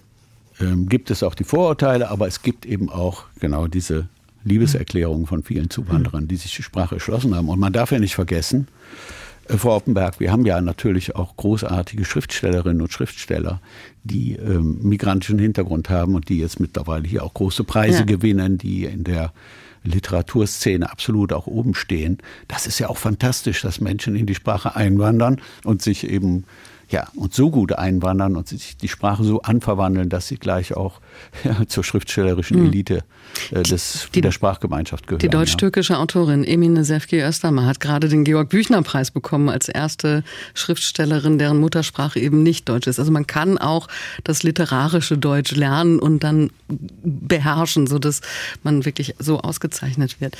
ähm, 0.60 0.88
gibt 0.88 1.10
es 1.10 1.22
auch 1.22 1.34
die 1.34 1.44
Vorurteile, 1.44 2.10
aber 2.10 2.26
es 2.26 2.42
gibt 2.42 2.66
eben 2.66 2.90
auch 2.90 3.24
genau 3.40 3.66
diese 3.66 4.08
Liebeserklärungen 4.44 5.26
von 5.26 5.42
vielen 5.42 5.70
Zuwanderern, 5.70 6.28
die 6.28 6.36
sich 6.36 6.54
die 6.54 6.62
Sprache 6.62 6.96
erschlossen 6.96 7.34
haben. 7.34 7.48
Und 7.48 7.58
man 7.58 7.72
darf 7.72 7.92
ja 7.92 7.98
nicht 7.98 8.14
vergessen, 8.14 8.68
äh, 9.48 9.56
Frau 9.56 9.76
Oppenberg, 9.76 10.20
wir 10.20 10.32
haben 10.32 10.46
ja 10.46 10.60
natürlich 10.60 11.16
auch 11.16 11.36
großartige 11.36 12.04
Schriftstellerinnen 12.04 12.82
und 12.82 12.92
Schriftsteller, 12.92 13.60
die 14.04 14.34
ähm, 14.34 14.78
migrantischen 14.82 15.38
Hintergrund 15.38 15.90
haben 15.90 16.14
und 16.14 16.28
die 16.28 16.38
jetzt 16.38 16.60
mittlerweile 16.60 17.06
hier 17.06 17.24
auch 17.24 17.34
große 17.34 17.64
Preise 17.64 18.00
ja. 18.00 18.04
gewinnen, 18.04 18.58
die 18.58 18.84
in 18.84 19.04
der 19.04 19.32
Literaturszene 19.84 20.90
absolut 20.90 21.32
auch 21.32 21.46
oben 21.46 21.74
stehen. 21.74 22.18
Das 22.48 22.66
ist 22.66 22.78
ja 22.78 22.88
auch 22.88 22.98
fantastisch, 22.98 23.62
dass 23.62 23.80
Menschen 23.80 24.16
in 24.16 24.26
die 24.26 24.34
Sprache 24.34 24.76
einwandern 24.76 25.40
und 25.64 25.82
sich 25.82 26.08
eben 26.08 26.44
ja, 26.90 27.06
und 27.16 27.34
so 27.34 27.50
gut 27.50 27.72
einwandern 27.72 28.36
und 28.36 28.48
sich 28.48 28.76
die 28.78 28.88
Sprache 28.88 29.22
so 29.22 29.42
anverwandeln, 29.42 30.08
dass 30.08 30.26
sie 30.26 30.36
gleich 30.36 30.74
auch 30.74 31.00
ja, 31.44 31.66
zur 31.66 31.84
schriftstellerischen 31.84 32.58
hm. 32.58 32.66
Elite 32.66 33.04
äh, 33.50 33.62
des, 33.62 34.08
die, 34.14 34.22
der 34.22 34.30
Sprachgemeinschaft 34.30 35.06
gehören. 35.06 35.20
Die 35.20 35.28
deutsch-türkische 35.28 35.94
ja. 35.94 35.98
Autorin 35.98 36.44
Emine 36.44 36.84
Sefki 36.84 37.20
Östermar 37.20 37.66
hat 37.66 37.80
gerade 37.80 38.08
den 38.08 38.24
Georg-Büchner-Preis 38.24 39.10
bekommen 39.10 39.50
als 39.50 39.68
erste 39.68 40.24
Schriftstellerin, 40.54 41.38
deren 41.38 41.60
Muttersprache 41.60 42.20
eben 42.20 42.42
nicht 42.42 42.68
Deutsch 42.68 42.86
ist. 42.86 42.98
Also 42.98 43.12
man 43.12 43.26
kann 43.26 43.58
auch 43.58 43.88
das 44.24 44.42
literarische 44.42 45.18
Deutsch 45.18 45.52
lernen 45.52 45.98
und 45.98 46.24
dann 46.24 46.50
beherrschen, 47.02 47.86
sodass 47.86 48.22
man 48.62 48.86
wirklich 48.86 49.14
so 49.18 49.40
ausgezeichnet 49.40 50.20
wird. 50.20 50.36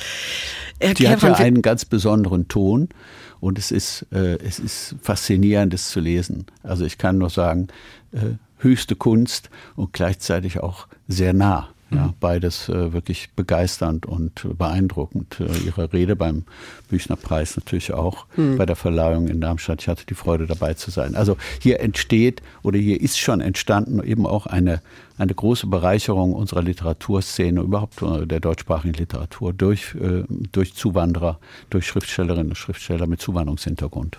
Herr 0.79 0.95
die 0.95 1.03
Kevran, 1.03 1.31
hat 1.33 1.39
ja 1.39 1.45
einen 1.45 1.61
ganz 1.61 1.85
besonderen 1.85 2.47
Ton. 2.47 2.89
Und 3.39 3.57
es 3.57 3.71
ist, 3.71 4.05
äh, 4.11 4.37
es 4.37 4.59
ist 4.59 4.95
faszinierend, 5.01 5.73
es 5.73 5.89
zu 5.89 5.99
lesen. 5.99 6.45
Also 6.63 6.85
ich 6.85 6.97
kann 6.97 7.17
nur 7.17 7.29
sagen, 7.29 7.67
äh, 8.11 8.35
höchste 8.59 8.95
Kunst 8.95 9.49
und 9.75 9.93
gleichzeitig 9.93 10.59
auch 10.59 10.87
sehr 11.07 11.33
nah. 11.33 11.69
Ja, 11.91 12.07
mhm. 12.07 12.13
beides 12.19 12.69
äh, 12.69 12.93
wirklich 12.93 13.31
begeisternd 13.35 14.05
und 14.05 14.45
beeindruckend. 14.57 15.39
Äh, 15.39 15.65
ihre 15.65 15.91
Rede 15.91 16.15
beim 16.15 16.43
Büchnerpreis 16.87 17.55
natürlich 17.55 17.93
auch 17.93 18.27
mhm. 18.35 18.57
bei 18.57 18.67
der 18.67 18.75
Verleihung 18.75 19.27
in 19.27 19.41
Darmstadt. 19.41 19.81
Ich 19.81 19.87
hatte 19.87 20.05
die 20.05 20.13
Freude 20.13 20.45
dabei 20.45 20.75
zu 20.75 20.91
sein. 20.91 21.15
Also 21.15 21.35
hier 21.59 21.79
entsteht 21.79 22.43
oder 22.61 22.77
hier 22.77 23.01
ist 23.01 23.17
schon 23.17 23.41
entstanden 23.41 24.03
eben 24.03 24.27
auch 24.27 24.45
eine, 24.45 24.83
eine 25.19 25.35
große 25.35 25.67
Bereicherung 25.67 26.33
unserer 26.33 26.63
Literaturszene, 26.63 27.61
überhaupt 27.61 28.01
der 28.01 28.39
deutschsprachigen 28.39 28.93
Literatur 28.93 29.53
durch, 29.53 29.93
äh, 29.95 30.23
durch 30.51 30.73
Zuwanderer, 30.73 31.39
durch 31.69 31.85
Schriftstellerinnen 31.85 32.49
und 32.49 32.55
Schriftsteller 32.55 33.05
mit 33.05 33.21
Zuwanderungshintergrund. 33.21 34.17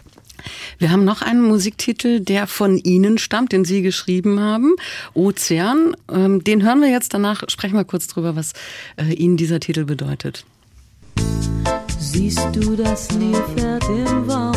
Wir 0.79 0.91
haben 0.91 1.05
noch 1.05 1.23
einen 1.23 1.43
Musiktitel, 1.43 2.21
der 2.21 2.47
von 2.47 2.79
Ihnen 2.79 3.19
stammt, 3.19 3.53
den 3.53 3.65
Sie 3.65 3.83
geschrieben 3.83 4.41
haben, 4.41 4.75
Ozean. 5.15 5.95
Ähm, 6.11 6.45
den 6.45 6.63
hören 6.63 6.81
wir 6.81 6.91
jetzt, 6.91 7.13
danach 7.15 7.43
sprechen 7.49 7.77
wir 7.77 7.85
kurz 7.85 8.07
drüber, 8.07 8.37
was 8.37 8.53
äh, 8.97 9.13
Ihnen 9.13 9.37
dieser 9.37 9.61
Titel 9.61 9.85
bedeutet. 9.85 10.45
Siehst 11.99 12.49
du 12.55 12.77
das 12.77 13.11
Nilpferd 13.13 13.85
im 13.89 14.27
warmen 14.27 14.50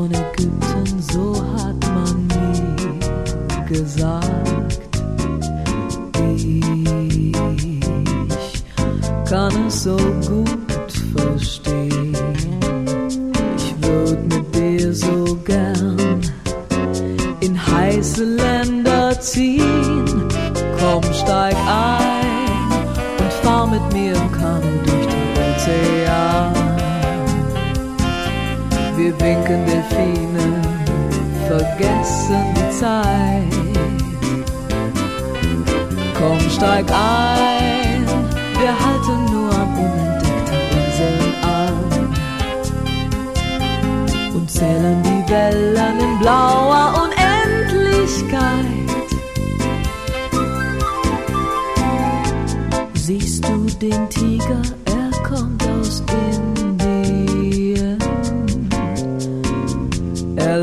von 0.00 0.10
Ägypten, 0.14 1.02
so 1.12 1.34
hat 1.56 1.76
man 1.94 2.26
mir 2.28 3.64
gesagt. 3.68 4.78
kann 9.28 9.66
es 9.68 9.84
so 9.84 9.96
gut 9.96 10.92
verstehen. 11.14 12.16
Ich 13.56 13.74
würde 13.86 14.22
mit 14.22 14.54
dir 14.54 14.92
so 14.92 15.38
gern 15.44 16.20
in 17.40 17.54
heiße 17.72 18.24
Länder 18.24 19.20
ziehen. 19.20 20.04
Komm, 20.78 21.04
steig 21.12 21.54
ein 21.56 22.72
und 23.20 23.32
fahr 23.42 23.66
mit 23.68 23.92
mir 23.92 24.14
im 24.14 24.32
Kanu 24.32 24.72
durch 24.84 25.06
den 25.06 25.30
Ozean. 25.54 26.59
Wir 29.02 29.18
winken 29.18 29.64
Delfine, 29.64 30.60
vergessen 31.48 32.44
die 32.54 32.70
Zeit. 32.78 33.44
Komm, 36.18 36.40
steig 36.50 36.84
ein 36.92 37.50
wir 38.60 38.78
halten 38.78 39.24
nur 39.32 39.52
am 39.54 39.78
unentdeckten 39.78 40.60
Inseln 40.76 41.34
an 41.42 41.74
und 44.34 44.50
zählen 44.50 45.02
die 45.02 45.32
Wellen 45.32 45.98
in 45.98 46.18
blauer 46.18 47.04
Unendlichkeit. 47.04 48.90
Siehst 52.94 53.48
du 53.48 53.64
den 53.80 54.10
Tiger? 54.10 54.60
Er 54.84 55.10
kommt 55.22 55.66
aus 55.66 56.00
Indien. 56.00 56.59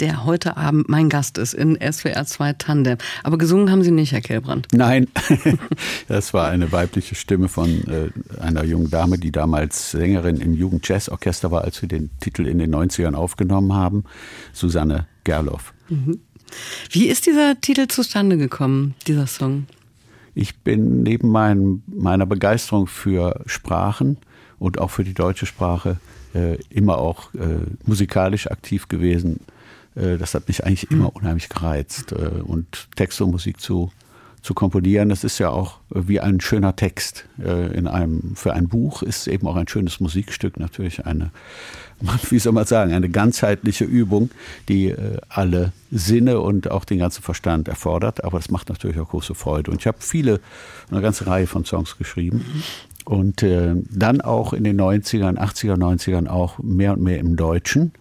der 0.00 0.24
heute 0.24 0.56
Abend 0.56 0.88
mein 0.88 1.08
Gast 1.08 1.38
ist 1.38 1.54
in 1.54 1.78
SWR 1.80 2.24
2 2.24 2.54
Tandem. 2.54 2.98
Aber 3.22 3.38
gesungen 3.38 3.70
haben 3.70 3.82
Sie 3.82 3.90
nicht, 3.90 4.12
Herr 4.12 4.20
Kellbrand. 4.20 4.68
Nein, 4.72 5.08
das 6.08 6.34
war 6.34 6.48
eine 6.48 6.72
weibliche 6.72 7.14
Stimme 7.14 7.48
von 7.48 7.84
äh, 7.88 8.40
einer 8.40 8.64
jungen 8.64 8.90
Dame, 8.90 9.18
die 9.18 9.32
damals 9.32 9.92
Sängerin 9.92 10.36
im 10.36 10.54
Jugendjazzorchester 10.54 11.50
war, 11.50 11.62
als 11.62 11.80
wir 11.82 11.88
den 11.88 12.10
Titel 12.20 12.46
in 12.46 12.58
den 12.58 12.74
90ern 12.74 13.14
aufgenommen 13.14 13.74
haben, 13.74 14.04
Susanne 14.52 15.06
Gerloff. 15.24 15.72
Mhm. 15.88 16.20
Wie 16.90 17.08
ist 17.08 17.26
dieser 17.26 17.60
Titel 17.60 17.88
zustande 17.88 18.36
gekommen, 18.36 18.94
dieser 19.06 19.26
Song? 19.26 19.66
Ich 20.34 20.58
bin 20.58 21.02
neben 21.02 21.28
mein, 21.28 21.82
meiner 21.86 22.26
Begeisterung 22.26 22.86
für 22.86 23.42
Sprachen 23.46 24.18
und 24.58 24.78
auch 24.78 24.90
für 24.90 25.04
die 25.04 25.14
deutsche 25.14 25.46
Sprache 25.46 25.98
äh, 26.34 26.58
immer 26.70 26.98
auch 26.98 27.32
äh, 27.34 27.58
musikalisch 27.86 28.50
aktiv 28.50 28.88
gewesen. 28.88 29.40
Äh, 29.94 30.18
das 30.18 30.34
hat 30.34 30.48
mich 30.48 30.64
eigentlich 30.64 30.90
immer 30.90 31.14
unheimlich 31.14 31.48
gereizt. 31.48 32.12
Äh, 32.12 32.42
und 32.42 32.88
Text 32.96 33.20
und 33.20 33.30
Musik 33.30 33.60
zu, 33.60 33.90
zu 34.42 34.54
komponieren, 34.54 35.08
das 35.08 35.24
ist 35.24 35.38
ja 35.38 35.48
auch 35.48 35.78
wie 35.90 36.20
ein 36.20 36.40
schöner 36.40 36.76
Text. 36.76 37.24
Äh, 37.42 37.76
in 37.76 37.88
einem, 37.88 38.36
für 38.36 38.52
ein 38.52 38.68
Buch 38.68 39.02
ist 39.02 39.26
eben 39.26 39.46
auch 39.46 39.56
ein 39.56 39.68
schönes 39.68 40.00
Musikstück 40.00 40.58
natürlich 40.58 41.06
eine, 41.06 41.30
wie 42.30 42.38
soll 42.38 42.52
man 42.52 42.66
sagen, 42.66 42.92
eine 42.92 43.08
ganzheitliche 43.08 43.84
Übung, 43.84 44.30
die 44.68 44.90
äh, 44.90 45.18
alle 45.28 45.72
Sinne 45.90 46.40
und 46.40 46.70
auch 46.70 46.84
den 46.84 46.98
ganzen 46.98 47.22
Verstand 47.22 47.68
erfordert. 47.68 48.22
Aber 48.24 48.38
das 48.38 48.50
macht 48.50 48.68
natürlich 48.68 48.98
auch 48.98 49.08
große 49.08 49.34
Freude. 49.34 49.70
Und 49.70 49.80
ich 49.80 49.86
habe 49.86 49.98
viele, 50.00 50.40
eine 50.90 51.00
ganze 51.00 51.26
Reihe 51.26 51.46
von 51.46 51.64
Songs 51.64 51.96
geschrieben. 51.96 52.44
Und 53.06 53.42
äh, 53.42 53.74
dann 53.90 54.20
auch 54.20 54.52
in 54.52 54.64
den 54.64 54.80
90ern, 54.80 55.36
80er, 55.38 55.76
90ern 55.76 56.26
auch 56.26 56.58
mehr 56.58 56.92
und 56.92 57.02
mehr 57.02 57.18
im 57.18 57.36
Deutschen. 57.36 57.92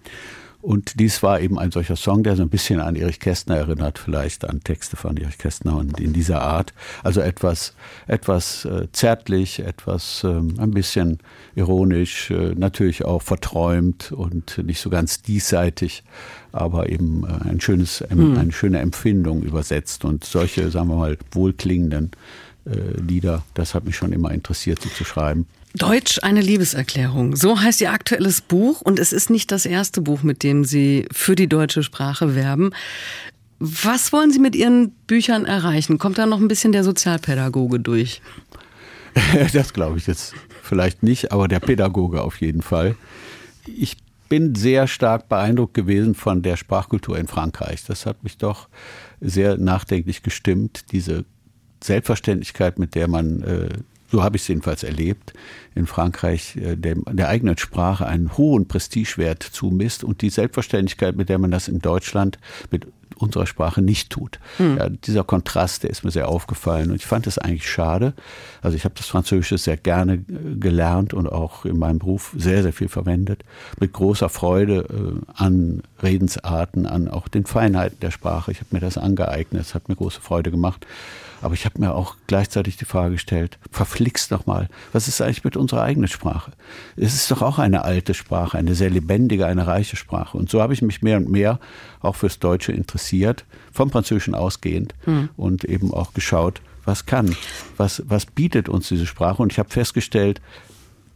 Und 0.63 0.97
dies 0.97 1.21
war 1.21 1.41
eben 1.41 1.60
ein 1.60 1.71
solcher 1.71 1.97
Song, 1.97 2.23
der 2.23 2.38
so 2.38 2.41
ein 2.41 2.47
bisschen 2.47 2.80
an 2.80 2.95
Erich 2.95 3.19
Kästner 3.19 3.58
erinnert, 3.58 3.99
vielleicht 3.99 4.49
an 4.49 4.63
Texte 4.63 4.95
von 4.95 5.17
Erich 5.17 5.38
Kästner 5.38 5.76
und 5.76 5.99
in 5.99 6.13
dieser 6.13 6.41
Art. 6.41 6.73
Also 7.04 7.19
etwas, 7.19 7.73
etwas 8.08 8.63
äh, 8.63 8.88
zärtlich, 8.93 9.60
etwas 9.60 10.23
ähm, 10.23 10.56
ein 10.60 10.71
bisschen 10.71 11.19
ironisch, 11.54 12.32
äh, 12.32 12.56
natürlich 12.56 13.04
auch 13.04 13.21
verträumt 13.21 14.13
und 14.13 14.58
nicht 14.60 14.80
so 14.80 14.89
ganz 14.89 15.21
diesseitig, 15.21 16.06
aber 16.54 16.88
eben 16.88 17.26
äh, 17.26 17.49
ein 17.49 17.60
schönes, 17.60 17.99
hm. 17.99 18.38
eine 18.38 18.54
schöne 18.54 18.80
Empfindung 18.80 19.43
übersetzt 19.43 20.06
und 20.06 20.23
solche, 20.23 20.71
sagen 20.71 20.88
wir 20.88 20.95
mal, 20.95 21.17
wohlklingenden 21.32 22.12
Lieder. 23.06 23.43
Das 23.56 23.76
hat 23.76 23.84
mich 23.84 23.97
schon 23.97 24.13
immer 24.13 24.32
interessiert, 24.32 24.82
sie 24.82 24.93
zu 24.93 25.04
schreiben. 25.04 25.47
Deutsch 25.75 26.19
eine 26.21 26.41
Liebeserklärung. 26.41 27.36
So 27.36 27.59
heißt 27.59 27.81
Ihr 27.81 27.91
aktuelles 27.91 28.41
Buch 28.41 28.81
und 28.81 28.99
es 28.99 29.12
ist 29.12 29.29
nicht 29.29 29.51
das 29.51 29.65
erste 29.65 30.01
Buch, 30.01 30.21
mit 30.21 30.43
dem 30.43 30.65
Sie 30.65 31.07
für 31.12 31.36
die 31.36 31.49
deutsche 31.49 31.81
Sprache 31.81 32.36
werben. 32.36 32.71
Was 33.59 34.13
wollen 34.13 34.31
Sie 34.31 34.39
mit 34.39 34.55
Ihren 34.55 34.91
Büchern 35.07 35.45
erreichen? 35.45 35.97
Kommt 35.97 36.17
da 36.17 36.25
noch 36.25 36.39
ein 36.39 36.47
bisschen 36.47 36.73
der 36.73 36.83
Sozialpädagoge 36.83 37.79
durch? 37.79 38.21
Das 39.53 39.73
glaube 39.73 39.99
ich 39.99 40.07
jetzt 40.07 40.33
vielleicht 40.63 41.03
nicht, 41.03 41.31
aber 41.31 41.47
der 41.47 41.59
Pädagoge 41.59 42.21
auf 42.23 42.41
jeden 42.41 42.63
Fall. 42.63 42.95
Ich 43.67 43.97
bin 44.27 44.55
sehr 44.55 44.88
stark 44.88 45.29
beeindruckt 45.29 45.75
gewesen 45.75 46.15
von 46.15 46.41
der 46.41 46.57
Sprachkultur 46.57 47.17
in 47.19 47.27
Frankreich. 47.27 47.83
Das 47.86 48.07
hat 48.07 48.23
mich 48.23 48.39
doch 48.39 48.67
sehr 49.21 49.57
nachdenklich 49.57 50.23
gestimmt, 50.23 50.91
diese 50.91 51.25
Selbstverständlichkeit, 51.83 52.79
mit 52.79 52.95
der 52.95 53.07
man, 53.07 53.43
äh, 53.43 53.69
so 54.13 54.21
habe 54.21 54.36
ich 54.36 54.43
es 54.43 54.47
jedenfalls 54.47 54.84
erlebt, 54.84 55.34
in 55.73 55.88
Frankreich 55.88 56.56
äh, 56.56 56.76
dem, 56.76 57.04
der 57.10 57.30
eigenen 57.30 57.58
Sprache 57.58 58.06
einen 58.06 58.38
hohen 58.38 58.67
Prestigewert 58.67 59.41
zumisst 59.41 60.04
und 60.04 60.21
die 60.21 60.30
Selbstverständlichkeit, 60.30 61.15
mit 61.15 61.30
der 61.30 61.39
man 61.39 61.49
das 61.49 61.67
in 61.67 61.80
Deutschland 61.80 62.38
mit 62.69 62.86
unserer 63.17 63.47
Sprache 63.47 63.82
nicht 63.82 64.12
tut. 64.12 64.39
Hm. 64.58 64.78
Ja, 64.78 64.89
dieser 64.89 65.23
Kontrast, 65.23 65.82
der 65.82 65.89
ist 65.89 66.04
mir 66.04 66.12
sehr 66.12 66.30
aufgefallen 66.30 66.91
und 66.91 66.97
ich 66.97 67.08
fand 67.08 67.26
es 67.26 67.39
eigentlich 67.39 67.67
schade. 67.67 68.13
Also 68.62 68.78
ich 68.78 68.86
habe 68.86 68.93
das 68.95 69.08
Französische 69.08 69.58
sehr 69.58 69.78
gerne 69.78 70.13
äh, 70.13 70.58
gelernt 70.60 71.15
und 71.15 71.28
auch 71.28 71.65
in 71.65 71.80
meinem 71.80 71.97
Beruf 71.97 72.36
sehr, 72.38 72.62
sehr 72.62 72.73
viel 72.73 72.89
verwendet. 72.89 73.43
Mit 73.80 73.93
großer 73.93 74.30
Freude 74.30 74.86
äh, 74.91 75.41
an 75.41 75.82
Redensarten, 76.04 76.86
an 76.86 77.08
auch 77.08 77.28
den 77.28 77.47
Feinheiten 77.47 77.99
der 77.99 78.12
Sprache. 78.12 78.52
Ich 78.52 78.60
habe 78.60 78.69
mir 78.73 78.80
das 78.80 78.99
angeeignet, 78.99 79.63
es 79.63 79.73
hat 79.73 79.89
mir 79.89 79.95
große 79.95 80.21
Freude 80.21 80.52
gemacht. 80.52 80.86
Aber 81.43 81.56
ich 81.56 81.65
habe 81.65 81.79
mir 81.82 81.93
auch 81.93 82.15
gleichzeitig 82.27 82.77
die 82.77 82.86
Frage 82.86 83.15
gestellt, 83.15 83.60
verflixt 83.69 84.32
doch 84.32 84.45
mal, 84.45 84.69
was 84.93 85.10
ist 85.10 85.21
eigentlich 85.21 85.43
mit 85.43 85.58
unserer 85.58 85.84
eigenen 85.84 86.08
Sprache? 86.08 86.53
Es 86.95 87.15
ist 87.15 87.29
doch 87.29 87.41
auch 87.41 87.60
eine 87.60 87.84
alte 87.84 88.13
Sprache, 88.13 88.58
eine 88.58 88.75
sehr 88.75 88.89
lebendige, 88.89 89.45
eine 89.45 89.67
reiche 89.67 89.97
Sprache. 89.97 90.38
Und 90.38 90.49
so 90.49 90.62
habe 90.62 90.73
ich 90.73 90.82
mich 90.82 91.01
mehr 91.01 91.17
und 91.17 91.29
mehr 91.29 91.60
auch 92.01 92.15
fürs 92.15 92.39
Deutsche 92.39 92.71
interessiert, 92.71 93.43
vom 93.73 93.91
Französischen 93.91 94.36
ausgehend 94.36 94.95
hm. 95.03 95.29
und 95.36 95.65
eben 95.65 95.93
auch 95.93 96.13
geschaut, 96.13 96.62
was 96.86 97.06
kann, 97.06 97.36
was, 97.75 98.03
was 98.08 98.25
bietet 98.25 98.69
uns 98.69 98.88
diese 98.88 99.06
Sprache. 99.06 99.41
Und 99.41 99.51
ich 99.51 99.60
habe 99.60 99.69
festgestellt, 99.69 100.41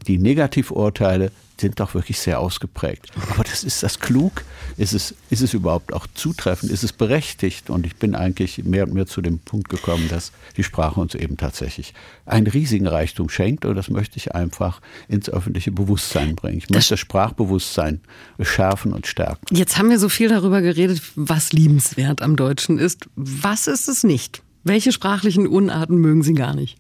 die 0.08 0.18
Negativorteile 0.18 1.32
sind 1.60 1.80
doch 1.80 1.93
wirklich 1.93 2.20
sehr 2.20 2.39
ausgeprägt. 2.39 3.12
Aber 3.32 3.43
das 3.43 3.63
ist 3.63 3.84
das 3.84 4.00
klug? 4.00 4.43
Ist 4.78 4.93
es, 4.93 5.15
ist 5.30 5.41
es 5.41 5.54
überhaupt 5.54 5.93
auch 5.93 6.08
zutreffend? 6.13 6.72
Ist 6.72 6.84
es 6.84 6.93
berechtigt? 6.93 7.70
Und 7.70 7.86
ich 7.86 7.96
bin 7.96 8.15
eigentlich 8.15 8.63
mehr 8.63 8.86
und 8.86 8.93
mehr 8.93 9.08
zu 9.08 9.22
dem 9.22 9.39
Punkt 9.39 9.70
gekommen, 9.70 10.08
dass 10.10 10.32
die 10.56 10.63
Sprache 10.63 11.00
uns 11.00 11.15
eben 11.15 11.38
tatsächlich 11.38 11.93
einen 12.26 12.48
riesigen 12.48 12.88
Reichtum 12.88 13.30
schenkt. 13.30 13.65
Und 13.65 13.76
das 13.76 13.89
möchte 13.89 14.17
ich 14.17 14.36
einfach 14.36 14.82
ins 15.08 15.30
öffentliche 15.30 15.72
Bewusstsein 15.72 16.36
bringen. 16.36 16.58
Ich 16.60 16.70
möchte 16.70 16.93
das 16.93 17.00
Sprachbewusstsein 17.00 18.02
schärfen 18.41 18.93
und 18.93 19.08
stärken. 19.08 19.56
Jetzt 19.56 19.78
haben 19.78 19.89
wir 19.89 20.00
so 20.00 20.10
viel 20.10 20.30
darüber 20.30 20.62
geredet, 20.62 21.02
was 21.15 21.54
liebenswert 21.54 22.22
am 22.22 22.36
Deutschen 22.36 22.78
ist. 22.78 23.08
Was 23.15 23.67
ist 23.67 23.88
es 23.88 24.04
nicht? 24.04 24.41
Welche 24.63 24.91
sprachlichen 24.91 25.48
Unarten 25.48 25.98
mögen 25.98 26.24
Sie 26.24 26.34
gar 26.34 26.54
nicht? 26.54 26.78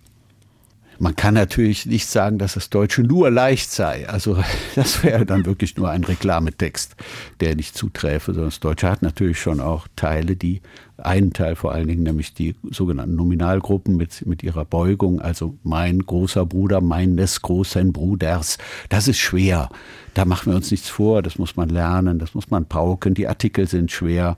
Man 0.99 1.15
kann 1.15 1.33
natürlich 1.33 1.85
nicht 1.85 2.07
sagen, 2.07 2.37
dass 2.37 2.55
das 2.55 2.69
Deutsche 2.69 3.03
nur 3.03 3.29
leicht 3.29 3.71
sei. 3.71 4.07
Also 4.09 4.37
das 4.75 5.03
wäre 5.03 5.25
dann 5.25 5.45
wirklich 5.45 5.77
nur 5.77 5.89
ein 5.89 6.03
Reklametext, 6.03 6.95
der 7.39 7.55
nicht 7.55 7.75
zuträfe, 7.75 8.33
sondern 8.33 8.49
das 8.49 8.59
Deutsche 8.59 8.89
hat 8.89 9.01
natürlich 9.01 9.39
schon 9.39 9.59
auch 9.59 9.87
Teile, 9.95 10.35
die 10.35 10.61
einen 10.97 11.33
Teil 11.33 11.55
vor 11.55 11.71
allen 11.73 11.87
Dingen, 11.87 12.03
nämlich 12.03 12.33
die 12.33 12.55
sogenannten 12.71 13.15
Nominalgruppen 13.15 13.97
mit, 13.97 14.25
mit 14.25 14.43
ihrer 14.43 14.65
Beugung, 14.65 15.21
also 15.21 15.55
mein 15.63 15.99
großer 15.99 16.45
Bruder, 16.45 16.81
meines 16.81 17.41
großen 17.41 17.93
Bruders. 17.93 18.57
Das 18.89 19.07
ist 19.07 19.19
schwer. 19.19 19.69
Da 20.15 20.25
machen 20.25 20.51
wir 20.51 20.55
uns 20.55 20.71
nichts 20.71 20.89
vor. 20.89 21.21
Das 21.21 21.37
muss 21.37 21.55
man 21.55 21.69
lernen, 21.69 22.17
das 22.17 22.33
muss 22.33 22.49
man 22.49 22.65
pauken. 22.65 23.13
Die 23.13 23.27
Artikel 23.27 23.67
sind 23.67 23.91
schwer. 23.91 24.35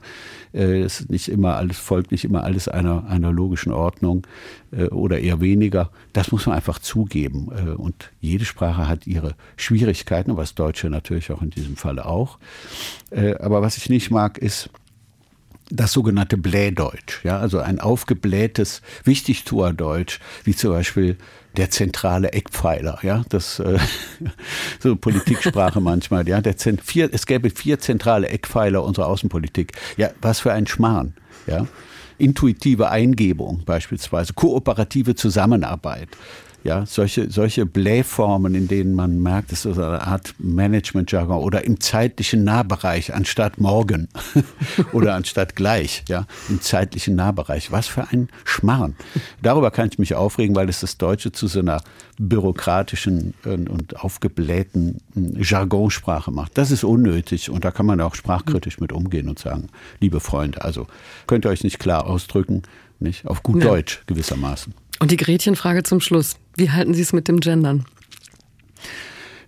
Äh, 0.52 0.82
es 0.82 1.00
ist 1.00 1.10
nicht 1.10 1.28
immer 1.28 1.56
alles, 1.56 1.78
folgt 1.78 2.12
nicht 2.12 2.24
immer 2.24 2.44
alles 2.44 2.68
einer, 2.68 3.06
einer 3.08 3.32
logischen 3.32 3.72
Ordnung 3.72 4.26
äh, 4.72 4.88
oder 4.88 5.20
eher 5.20 5.40
weniger. 5.40 5.90
Das 6.12 6.32
muss 6.32 6.44
man 6.44 6.56
einfach 6.56 6.80
zugeben. 6.80 7.48
Äh, 7.56 7.70
und 7.70 8.10
jede 8.20 8.44
Sprache 8.44 8.88
hat 8.88 9.06
ihre 9.06 9.34
Schwierigkeiten, 9.56 10.36
was 10.36 10.54
Deutsche 10.54 10.90
natürlich 10.90 11.32
auch 11.32 11.40
in 11.40 11.48
diesem 11.48 11.76
Falle 11.76 12.04
auch. 12.04 12.38
Aber 13.40 13.60
was 13.60 13.76
ich 13.76 13.88
nicht 13.88 14.10
mag, 14.12 14.38
ist, 14.38 14.70
das 15.70 15.92
sogenannte 15.92 16.36
Blähdeutsch, 16.36 17.24
ja, 17.24 17.38
also 17.38 17.60
ein 17.60 17.80
aufgeblähtes 17.80 18.82
Wichtigtuerdeutsch, 19.04 20.18
wie 20.44 20.54
zum 20.54 20.70
Beispiel 20.72 21.16
der 21.56 21.70
zentrale 21.70 22.32
Eckpfeiler, 22.32 22.98
ja, 23.02 23.24
das 23.28 23.58
äh, 23.60 23.78
so 24.80 24.96
Politiksprache 24.96 25.80
manchmal, 25.80 26.28
ja, 26.28 26.40
der 26.40 26.54
vier, 26.82 27.10
es 27.12 27.26
gäbe 27.26 27.50
vier 27.50 27.78
zentrale 27.78 28.28
Eckpfeiler 28.28 28.84
unserer 28.84 29.06
Außenpolitik. 29.06 29.72
Ja, 29.96 30.10
was 30.20 30.40
für 30.40 30.52
ein 30.52 30.66
Schmarrn, 30.66 31.14
ja. 31.46 31.66
Intuitive 32.18 32.90
Eingebung 32.90 33.62
beispielsweise, 33.64 34.34
kooperative 34.34 35.14
Zusammenarbeit, 35.14 36.08
ja, 36.62 36.84
solche, 36.86 37.30
solche 37.30 37.66
Blähformen, 37.66 38.54
in 38.54 38.68
denen 38.68 38.94
man 38.94 39.18
merkt, 39.22 39.52
es 39.52 39.64
ist 39.64 39.78
eine 39.78 40.02
Art 40.02 40.34
Management-Jargon 40.38 41.38
oder 41.38 41.64
im 41.64 41.80
zeitlichen 41.80 42.44
Nahbereich 42.44 43.14
anstatt 43.14 43.60
morgen 43.60 44.08
oder 44.92 45.14
anstatt 45.14 45.56
gleich, 45.56 46.04
ja, 46.08 46.26
im 46.48 46.60
zeitlichen 46.60 47.14
Nahbereich. 47.14 47.72
Was 47.72 47.86
für 47.86 48.08
ein 48.08 48.28
Schmarrn. 48.44 48.94
Darüber 49.42 49.70
kann 49.70 49.88
ich 49.90 49.98
mich 49.98 50.14
aufregen, 50.14 50.54
weil 50.54 50.68
es 50.68 50.80
das 50.80 50.98
Deutsche 50.98 51.32
zu 51.32 51.46
so 51.46 51.60
einer 51.60 51.82
bürokratischen 52.18 53.34
und 53.44 53.96
aufgeblähten 53.96 55.00
Jargonsprache 55.14 56.30
macht. 56.30 56.58
Das 56.58 56.70
ist 56.70 56.84
unnötig 56.84 57.50
und 57.50 57.64
da 57.64 57.70
kann 57.70 57.86
man 57.86 58.00
auch 58.00 58.14
sprachkritisch 58.14 58.80
mit 58.80 58.92
umgehen 58.92 59.28
und 59.28 59.38
sagen, 59.38 59.68
liebe 60.00 60.20
Freunde, 60.20 60.62
also 60.62 60.86
könnt 61.26 61.46
ihr 61.46 61.50
euch 61.50 61.64
nicht 61.64 61.78
klar 61.78 62.06
ausdrücken, 62.06 62.62
nicht? 62.98 63.26
Auf 63.26 63.42
gut 63.42 63.62
ja. 63.62 63.70
Deutsch 63.70 64.02
gewissermaßen. 64.06 64.74
Und 65.00 65.10
die 65.10 65.16
Gretchenfrage 65.16 65.82
zum 65.82 66.00
Schluss. 66.00 66.36
Wie 66.56 66.70
halten 66.70 66.94
Sie 66.94 67.02
es 67.02 67.12
mit 67.12 67.26
dem 67.26 67.40
Gendern? 67.40 67.86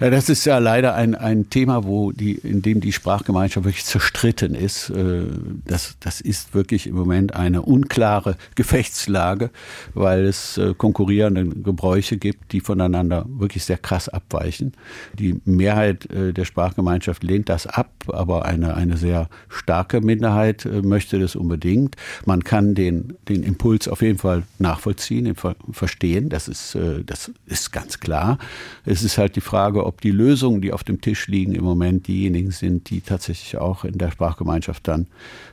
Ja, 0.01 0.11
das 0.11 0.29
ist 0.29 0.45
ja 0.45 0.59
leider 0.59 0.95
ein, 0.95 1.15
ein 1.15 1.51
Thema, 1.51 1.85
wo 1.85 2.13
die, 2.13 2.33
in 2.33 2.63
dem 2.63 2.81
die 2.81 2.93
Sprachgemeinschaft 2.93 3.65
wirklich 3.65 3.85
zerstritten 3.85 4.55
ist. 4.55 4.91
Äh, 4.91 5.25
das, 5.67 5.97
das 6.01 6.21
ist 6.21 6.55
wirklich 6.55 6.87
im 6.87 6.95
Moment 6.95 7.35
eine 7.35 7.63
unklare 7.63 8.37
Gefechtslage, 8.55 9.51
weil 9.95 10.25
es 10.25 10.59
äh, 10.59 10.75
konkurrierende 10.75 11.47
Gebräuche 11.47 12.17
gibt, 12.17 12.53
die 12.53 12.61
voneinander 12.61 13.27
wirklich 13.29 13.65
sehr 13.65 13.79
krass 13.79 14.09
abweichen. 14.09 14.73
Die 15.19 15.41
Mehrheit 15.45 16.11
äh, 16.11 16.33
der 16.33 16.45
Sprachgemeinschaft 16.45 17.23
lehnt 17.23 17.49
das 17.49 17.67
ab, 17.67 17.91
aber 18.09 18.45
eine, 18.45 18.75
eine 18.75 18.97
sehr 18.97 19.29
starke 19.49 20.01
Minderheit 20.01 20.67
möchte 20.83 21.19
das 21.19 21.37
unbedingt. 21.37 21.97
Man 22.25 22.43
kann 22.45 22.75
den, 22.75 23.15
den 23.29 23.43
Impuls 23.43 23.89
auf 23.89 24.03
jeden 24.03 24.19
Fall 24.19 24.45
nachvollziehen, 24.59 25.35
verstehen. 25.71 26.29
Das 26.29 26.49
ist, 26.49 26.77
das 27.07 27.31
ist 27.47 27.73
ganz 27.73 28.01
klar. 28.01 28.39
Es 28.85 29.03
ist 29.03 29.19
halt 29.19 29.37
die 29.37 29.41
Frage, 29.41 29.85
ob 29.85 29.92
ob 29.93 30.01
die 30.01 30.11
Lösungen, 30.11 30.63
die 30.63 30.73
auf 30.73 30.85
dem 30.85 31.03
Tisch 31.03 31.29
liegen, 31.29 31.53
im 31.53 31.65
Moment 31.65 32.09
diejenigen 32.09 32.51
sind, 32.51 32.89
die 32.89 33.03
tatsächlich 33.03 33.59
auch 33.59 33.85
in 33.85 33.99
der 33.99 34.11
Sprachgemeinschaft 34.11 34.89
dann 34.89 35.07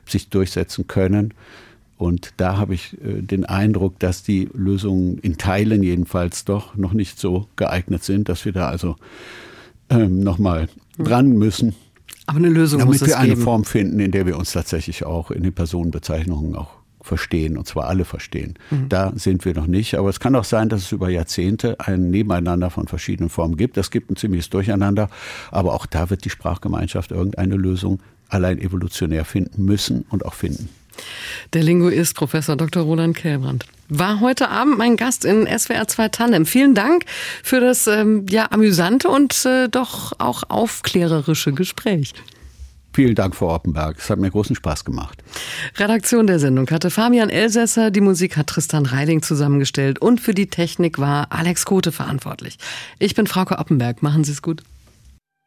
sich 0.05 0.29
durchsetzen 0.29 0.87
können. 0.87 1.33
Und 1.97 2.33
da 2.37 2.55
habe 2.55 2.73
ich 2.73 2.93
äh, 3.03 3.21
den 3.21 3.43
Eindruck, 3.43 3.99
dass 3.99 4.23
die 4.23 4.47
Lösungen 4.53 5.17
in 5.17 5.37
Teilen 5.37 5.83
jedenfalls 5.83 6.45
doch 6.45 6.77
noch 6.77 6.93
nicht 6.93 7.19
so 7.19 7.47
geeignet 7.57 8.05
sind, 8.05 8.29
dass 8.29 8.45
wir 8.45 8.53
da 8.53 8.69
also 8.69 8.95
ähm, 9.89 10.21
nochmal 10.21 10.69
dran 10.97 11.33
müssen. 11.33 11.75
Aber 12.25 12.37
eine 12.37 12.47
Lösung 12.47 12.79
damit 12.79 12.93
muss 12.93 13.01
es 13.01 13.09
wir 13.09 13.19
eine 13.19 13.31
geben. 13.31 13.41
Form 13.41 13.65
finden, 13.65 13.99
in 13.99 14.11
der 14.11 14.25
wir 14.25 14.37
uns 14.37 14.53
tatsächlich 14.53 15.03
auch 15.03 15.31
in 15.31 15.43
den 15.43 15.51
Personenbezeichnungen 15.51 16.55
auch 16.55 16.78
verstehen, 17.01 17.57
und 17.57 17.67
zwar 17.67 17.87
alle 17.87 18.05
verstehen. 18.05 18.55
Mhm. 18.69 18.89
Da 18.89 19.11
sind 19.15 19.45
wir 19.45 19.53
noch 19.53 19.67
nicht. 19.67 19.95
Aber 19.95 20.09
es 20.09 20.19
kann 20.19 20.35
auch 20.35 20.43
sein, 20.43 20.69
dass 20.69 20.81
es 20.81 20.91
über 20.91 21.09
Jahrzehnte 21.09 21.79
ein 21.79 22.09
Nebeneinander 22.09 22.69
von 22.69 22.87
verschiedenen 22.87 23.29
Formen 23.29 23.57
gibt. 23.57 23.77
Das 23.77 23.91
gibt 23.91 24.11
ein 24.11 24.15
ziemliches 24.15 24.49
Durcheinander. 24.49 25.09
Aber 25.51 25.73
auch 25.73 25.85
da 25.85 26.09
wird 26.09 26.25
die 26.25 26.29
Sprachgemeinschaft 26.29 27.11
irgendeine 27.11 27.55
Lösung 27.55 27.99
allein 28.27 28.59
evolutionär 28.59 29.25
finden 29.25 29.65
müssen 29.65 30.05
und 30.09 30.25
auch 30.25 30.33
finden. 30.33 30.69
Der 31.53 31.63
Linguist 31.63 32.15
Professor 32.15 32.55
Dr. 32.55 32.83
Roland 32.83 33.15
Kellbrand 33.15 33.65
war 33.87 34.19
heute 34.19 34.49
Abend 34.49 34.77
mein 34.77 34.97
Gast 34.97 35.25
in 35.25 35.47
SWR 35.47 35.87
2 35.87 36.09
Tandem. 36.09 36.45
Vielen 36.45 36.75
Dank 36.75 37.05
für 37.41 37.59
das 37.59 37.87
ähm, 37.87 38.25
ja 38.29 38.51
amüsante 38.51 39.07
und 39.07 39.45
äh, 39.45 39.67
doch 39.69 40.13
auch 40.19 40.43
aufklärerische 40.49 41.53
Gespräch. 41.53 42.13
Vielen 42.93 43.15
Dank, 43.15 43.35
Frau 43.35 43.53
Oppenberg. 43.53 43.97
Es 43.99 44.09
hat 44.09 44.19
mir 44.19 44.29
großen 44.29 44.55
Spaß 44.55 44.83
gemacht. 44.83 45.23
Redaktion 45.77 46.27
der 46.27 46.39
Sendung 46.39 46.69
hatte 46.69 46.89
Fabian 46.89 47.29
Elsässer, 47.29 47.91
die 47.91 48.01
Musik 48.01 48.35
hat 48.35 48.47
Tristan 48.47 48.85
Reiling 48.85 49.21
zusammengestellt 49.21 49.99
und 49.99 50.19
für 50.19 50.33
die 50.33 50.47
Technik 50.47 50.97
war 50.97 51.27
Alex 51.31 51.65
Kote 51.65 51.91
verantwortlich. 51.91 52.57
Ich 52.97 53.15
bin 53.15 53.27
Frauke 53.27 53.59
Oppenberg. 53.59 54.01
Machen 54.01 54.23
Sie 54.23 54.31
es 54.31 54.41
gut. 54.41 54.63